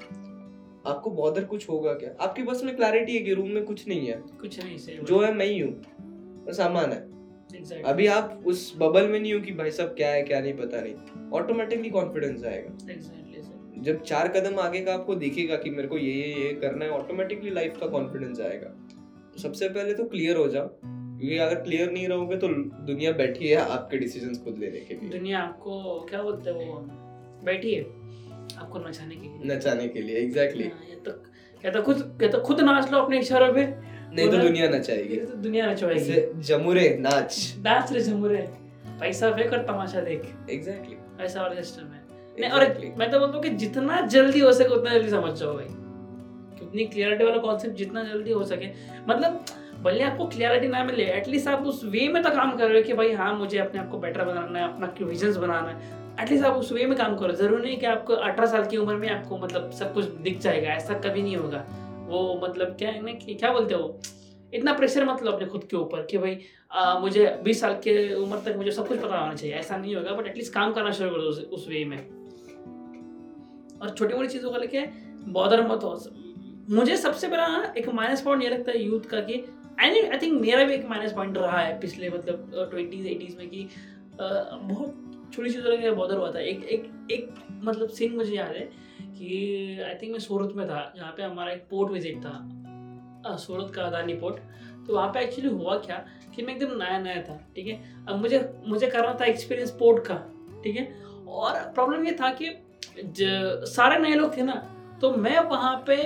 आपको 0.91 1.11
बॉदर 1.11 1.45
कुछ 1.45 1.69
होगा 1.69 1.93
क्या? 1.93 2.11
आपके 2.21 2.43
पास 2.43 2.63
में 2.65 2.77
क्लैरिटी 2.77 3.17
है 3.17 3.21
कि 3.21 3.35
रूम 3.35 3.49
में 3.49 3.65
कुछ 3.65 3.89
नहीं 3.89 4.07
है। 4.07 4.23
कुछ 4.41 4.65
नहीं 4.65 4.79
सही 4.79 4.99
जो 4.99 5.21
है 5.21 5.35
मैं 5.35 5.47
ही 5.47 5.59
हूँ। 5.59 5.73
बस 6.47 6.57
सामान 6.57 6.93
है। 6.93 7.07
Exactly. 7.49 7.85
अभी 7.85 8.07
आप 8.07 8.43
उस 8.47 8.75
बबल 8.79 9.09
में 9.09 9.21
नहीं 9.21 9.35
हो 9.35 9.41
कि 9.41 9.53
भाई 9.53 9.71
साहब 9.71 9.89
क्या 9.89 10.11
है 10.11 10.23
क्या 10.23 10.41
नहीं 10.41 10.53
पता 10.53 10.81
नहीं। 10.81 11.31
ऑटोमेटिकली 11.33 11.91
कॉन्फिडेंस 11.91 12.45
आएगा। 12.45 12.77
Exactly, 12.77 13.85
जब 13.85 14.03
चार 14.03 14.29
कदम 14.29 14.59
आगे 14.59 14.81
का 14.81 14.95
आपको 14.95 15.15
दिखेगा 15.15 15.57
कि 15.57 15.71
मेरे 15.71 15.89
को 15.89 15.99
ये 15.99 16.13
ये 16.13 16.45
ये 16.45 16.53
करना 16.53 16.85
है 16.85 16.91
ऑटोमेटिकली 16.91 17.51
लाइफ 17.51 17.79
का 17.81 17.87
कॉन्फिडेंस 17.87 18.41
आएगा। 18.41 18.69
तो 19.33 19.39
सबसे 19.39 19.69
पहले 19.69 19.95
तो 19.95 20.05
क्लियर 20.05 20.37
हो 20.37 20.49
जाओ। 20.49 20.69
क्योंकि 21.19 21.39
अगर 21.39 21.55
क्लियर 21.63 21.91
नहीं 21.93 22.09
रहोगे 22.09 22.37
तो 22.37 22.49
दुनिया 22.87 23.13
बैठी 23.13 23.49
है 23.49 23.57
आपके 23.69 23.99
डिसीजंस 23.99 24.43
खुद 24.45 24.59
लेने 24.59 24.81
के 24.81 24.95
लिए। 24.95 25.11
दुनिया 25.11 25.39
आपको 25.41 26.07
क्या 26.11 26.23
बोलते 26.23 26.51
हैं 26.51 26.69
वो? 26.69 26.79
बैठी 27.45 27.75
है 27.75 27.83
आपको 28.59 28.79
नचाने 28.79 29.15
के 29.15 29.21
लिए। 29.23 29.55
नचाने 29.55 29.89
के 29.89 30.03
लिए 30.03 30.17
एग्जैक्टली 30.19 30.65
हाँ, 30.65 30.81
ये 30.91 30.97
तो 31.07 31.11
या 31.65 31.71
तो 31.71 31.83
खुद 31.83 32.19
या 32.23 32.29
तो 32.29 32.41
खुद 32.41 32.61
नाच 32.61 32.91
लो 32.93 32.99
अपने 32.99 33.19
इशारों 33.21 33.53
पे। 33.55 33.67
नहीं 34.11 34.31
तो 34.31 34.37
दुनिया 34.39 34.69
नचाएगी। 34.69 35.15
ये 35.15 35.25
तो 35.25 35.37
दुनिया 35.39 35.71
नचवाएगी। 35.71 36.43
जमुरे 36.43 36.89
नाच। 37.01 37.55
नाच 37.59 37.93
रे 37.93 38.01
झमुरे 38.01 38.49
पैसा 39.01 39.31
फेंक 39.33 39.53
और 39.53 39.63
तमाशा 39.65 40.01
देख। 40.01 40.23
एग्जैक्टली 40.51 40.97
ऐसा 41.25 41.43
वाला 41.43 41.55
सिस्टम 41.55 41.87
है 41.87 42.07
नहीं 42.41 42.51
और 42.51 42.95
मैं 42.99 43.11
तो 43.11 43.19
बोलता 43.19 43.37
हूँ 43.37 43.43
कि 43.43 43.51
जितना 43.59 44.01
जल्दी 44.07 44.41
हो 44.41 44.53
सके 44.53 44.75
उतना 44.75 44.93
जल्दी 44.93 45.11
समझ 45.11 45.33
जाओ 45.39 45.55
भाई। 45.55 45.67
उतनी 46.69 46.85
क्लियरिटी 46.85 47.25
वाला 47.25 47.39
कॉन्सेप्ट 47.39 47.77
जितना 47.77 48.03
जल्दी 48.05 48.33
हो 48.33 48.45
सके। 48.45 48.67
मतलब 49.09 49.45
भले 49.83 50.03
आपको 50.03 50.27
क्लियरिटी 50.27 50.69
ना 50.69 50.83
मिले 50.85 51.05
एटलीस्ट 51.13 51.49
आप 51.49 51.67
उस 51.67 51.81
वे 51.85 52.09
में 52.09 52.23
तो 52.23 52.31
काम 52.31 52.57
कर 52.57 52.69
रहे 52.69 52.81
हो 52.81 52.87
कि 52.87 52.95
भाई 52.95 53.13
हाँ 53.13 53.33
मुझे 53.39 53.59
अपने 53.59 53.81
आप 53.81 53.91
को 53.91 53.99
बेटर 53.99 54.25
बनाना 54.25 54.59
है 54.59 54.65
अपना 54.65 55.07
विजन्स 55.07 55.37
बनाना 55.37 55.71
है। 55.71 55.97
एटलीस्ट 56.23 56.45
आप 56.45 56.57
उस 56.57 56.73
वे 56.73 56.87
में 56.87 56.97
काम 56.99 57.17
करो। 57.17 57.33
ज़रूरी 57.33 57.63
नहीं 57.63 57.77
कि 57.79 57.87
आपको 57.87 58.15
अठारह 58.15 58.47
साल 58.47 58.65
की 58.67 58.77
उम्र 58.77 58.95
में 58.97 59.09
आपको 59.09 59.39
मतलब 59.39 59.71
सब 59.71 59.93
कुछ 59.95 60.05
दिख 60.05 60.39
जाएगा। 60.41 60.69
ऐसा 60.69 60.95
कभी 61.01 61.23
नहीं 61.23 61.37
होगा। 61.37 61.65
वो 62.09 62.41
मतलब 62.45 62.77
क्या 62.79 62.91
है 62.91 63.03
ना 63.05 63.13
कि 63.15 63.35
क्या 63.35 63.53
बोलते 63.53 63.75
हो 63.75 63.99
इतना 64.55 64.73
प्रेशर 64.73 65.05
मत 65.05 65.23
लो 65.23 65.33
अपने 65.33 65.47
खुद 65.47 65.65
के 65.65 65.77
ऊपर 65.77 66.03
कि 66.03 66.19
भाई 66.19 66.39
आ, 66.73 66.99
मुझे 66.99 67.27
बीस 67.45 67.61
साल 67.61 67.75
के 67.85 68.15
उम्र 68.15 68.39
तक 68.39 68.57
मुझे 68.57 68.71
सब 68.71 68.89
कुछ 68.89 68.99
पता 68.99 69.19
होना 69.19 69.35
चाहिए। 69.35 69.55
ऐसा 69.57 69.77
नहीं 69.77 69.95
होगा 69.97 70.13
बट 70.13 70.27
एटलीस्ट 70.27 70.53
काम 70.55 70.73
करना 70.73 70.91
शुरू 70.91 71.11
कर 71.11 71.21
दो 71.21 71.29
उस, 71.29 71.39
उस 71.43 71.67
वे 71.69 71.85
में। 71.85 71.99
और 73.79 73.91
छोटी 73.91 74.15
मोटी 74.15 74.29
चीज़ों 74.29 74.51
को 74.51 74.59
लेके 74.59 74.81
बॉदर 75.33 75.63
मत 75.69 75.85
हो। 75.85 75.95
मुझे 76.71 76.97
सबसे 76.97 77.29
बड़ा 77.29 77.73
एक 77.79 77.89
माइनस 77.89 78.21
पॉइंट 78.23 78.43
ये 78.43 78.49
लगता 78.49 78.73
है 78.73 78.83
यूथ 78.83 79.01
का 79.01 79.21
कि 79.21 79.35
आई 79.81 80.01
आई 80.01 80.19
थिंक 80.19 80.41
मेरा 80.41 80.65
भी 80.65 80.75
एक 80.75 80.85
माइनस 80.89 81.13
पॉइंट 81.13 81.39
रहा 81.39 81.61
है 81.61 81.79
पिछले 81.81 82.09
मतलब 82.11 82.69
ट्वेंटीज 82.71 83.07
एटीज़ 83.07 83.37
में 83.37 83.49
कि 83.49 83.69
बहुत 84.21 85.31
छोटी 85.35 85.51
चीज़ों 85.51 85.71
लेके 85.71 85.91
बॉदर 85.91 86.17
हुआ 86.17 86.31
था। 86.33 86.41
एक 86.41 86.65
एक 86.65 86.91
एक 87.11 87.35
मतलब 87.51 87.89
सीन 87.89 88.17
मुझे 88.17 88.35
याद 88.35 88.55
है 88.57 88.69
कि 89.01 89.81
आई 89.87 89.95
थिंक 89.95 90.13
मैं 90.13 90.19
सूरत 90.19 90.53
में 90.57 90.67
था, 90.69 90.93
जहाँ 90.97 91.13
पे 91.17 91.23
हमारा 91.23 91.53
एक 91.53 91.65
पोर्ट 91.71 91.93
विज़िट 91.93 92.19
था। 92.19 93.37
सूरत 93.37 93.73
का 93.75 93.83
अदानी 93.83 94.15
पोर्ट 94.15 94.87
तो 94.87 94.95
वहाँ 94.95 95.09
पे 95.13 95.21
एक्चुअली 95.21 95.51
हुआ 95.51 95.77
क्या 95.79 96.05
कि 96.35 96.43
मैं 96.43 96.55
एकदम 96.55 96.77
नया 96.79 96.99
नया 96.99 97.23
था, 97.23 97.41
ठीक 97.55 97.67
है? 97.67 98.05
अब 98.09 98.17
मुझे 98.17 98.49
मुझे 98.67 98.89
करना 98.89 99.17
था 99.21 99.25
एक्सपीरियंस 99.27 99.71
पोर्ट 99.79 100.07
का, 100.07 100.15
ठीक 100.65 100.77
है? 100.77 100.85
और 101.29 101.55
प्रॉब्लम 101.75 102.05
ये 102.07 102.17
था 102.21 102.33
कि 102.43 102.57
सारे 103.69 103.99
नए 103.99 104.15
लोग 104.15 104.37
थे 104.37 104.43
ना 104.43 104.55
तो 105.01 105.11
मैं 105.17 105.39
वहाँ 105.41 105.77
पे 105.87 105.97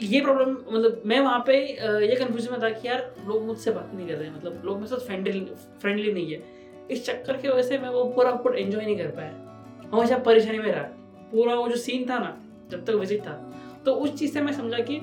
ये 0.00 0.20
प्रॉब्लम 0.20 0.50
मतलब 0.50 1.02
मैं 1.06 1.20
वहाँ 1.20 1.42
पे 1.46 1.54
ये 1.56 2.16
कंफ्यूजन 2.16 2.52
में 2.52 2.60
था 2.62 2.68
कि 2.70 2.88
यार 2.88 3.14
लोग 3.26 3.44
मुझसे 3.46 3.70
बात 3.70 3.90
नहीं 3.94 4.06
कर 4.08 4.14
रहे 4.14 4.28
हैं 4.28 4.36
मतलब 4.36 4.62
लोग 4.64 4.76
मेरे 4.76 4.86
साथ 4.86 5.06
फ्रेंडली 5.06 5.40
फ्रेंडली 5.80 6.12
नहीं 6.12 6.32
है। 6.32 6.42
इस 6.90 7.04
चक्कर 7.06 7.36
की 7.36 7.48
वजह 7.48 7.62
से 7.62 7.78
मैं 7.78 7.88
वो 7.88 8.04
पूरा 8.04 8.30
पोर्ट 8.32 8.56
एंजॉय 8.56 8.84
नहीं 8.84 8.96
कर 8.98 9.06
पाया। 9.06 9.90
हमेशा 9.92 10.18
परेशानी 10.18 10.58
में 10.58 10.70
रहा। 10.72 10.82
पूरा 11.32 11.54
वो 11.54 11.68
जो 11.68 11.76
सीन 11.76 12.08
था 12.10 12.18
ना, 12.18 12.36
जब 12.70 12.84
तक 12.84 12.94
विज़िट 12.94 13.20
था। 13.20 13.32
तो 13.86 13.94
उस 13.94 14.18
चीज़ 14.18 14.32
से 14.34 14.40
मैं 14.40 14.52
समझा 14.52 14.78
कि 14.82 15.00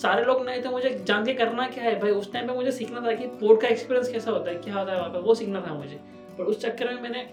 सारे 0.00 0.24
लोग 0.24 0.44
नए 0.46 0.62
थे, 0.62 0.68
मुझे 0.68 0.90
जान 1.06 1.24
के 1.24 1.34
करना 1.34 1.68
क्या 1.68 1.84
है? 1.84 1.98
भाई, 2.00 2.10
उस 2.10 2.32
टाइम 2.32 2.46
पे 2.48 2.54
मुझे 2.54 2.72
सीखना 2.72 3.00
था 3.00 3.12
कि 3.12 3.26
पोर्ट 3.40 3.60
का 3.60 3.68
एक्सपीरियंस 3.68 4.08
कैसा 4.08 4.30
होता 4.30 4.50
है, 4.50 4.56
क्या 4.56 4.74
होता 4.74 4.92
है 4.92 4.98
वहाँ 4.98 5.10
पर 5.10 5.20
वो 5.20 5.34
सीखना 5.34 5.60
था 5.60 5.74
मुझे। 5.74 6.00
पर 6.38 6.44
उस 6.44 6.60
चक्कर 6.60 6.94
में 6.94 7.02
मैंने 7.02 7.28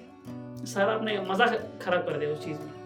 सारा 0.66 0.94
अपने 0.94 1.20
मज़ा 1.30 1.46
खराब 1.82 2.06
कर 2.06 2.18
दिया 2.18 2.32
उस 2.32 2.44
चीज़ 2.46 2.58
में। 2.58 2.81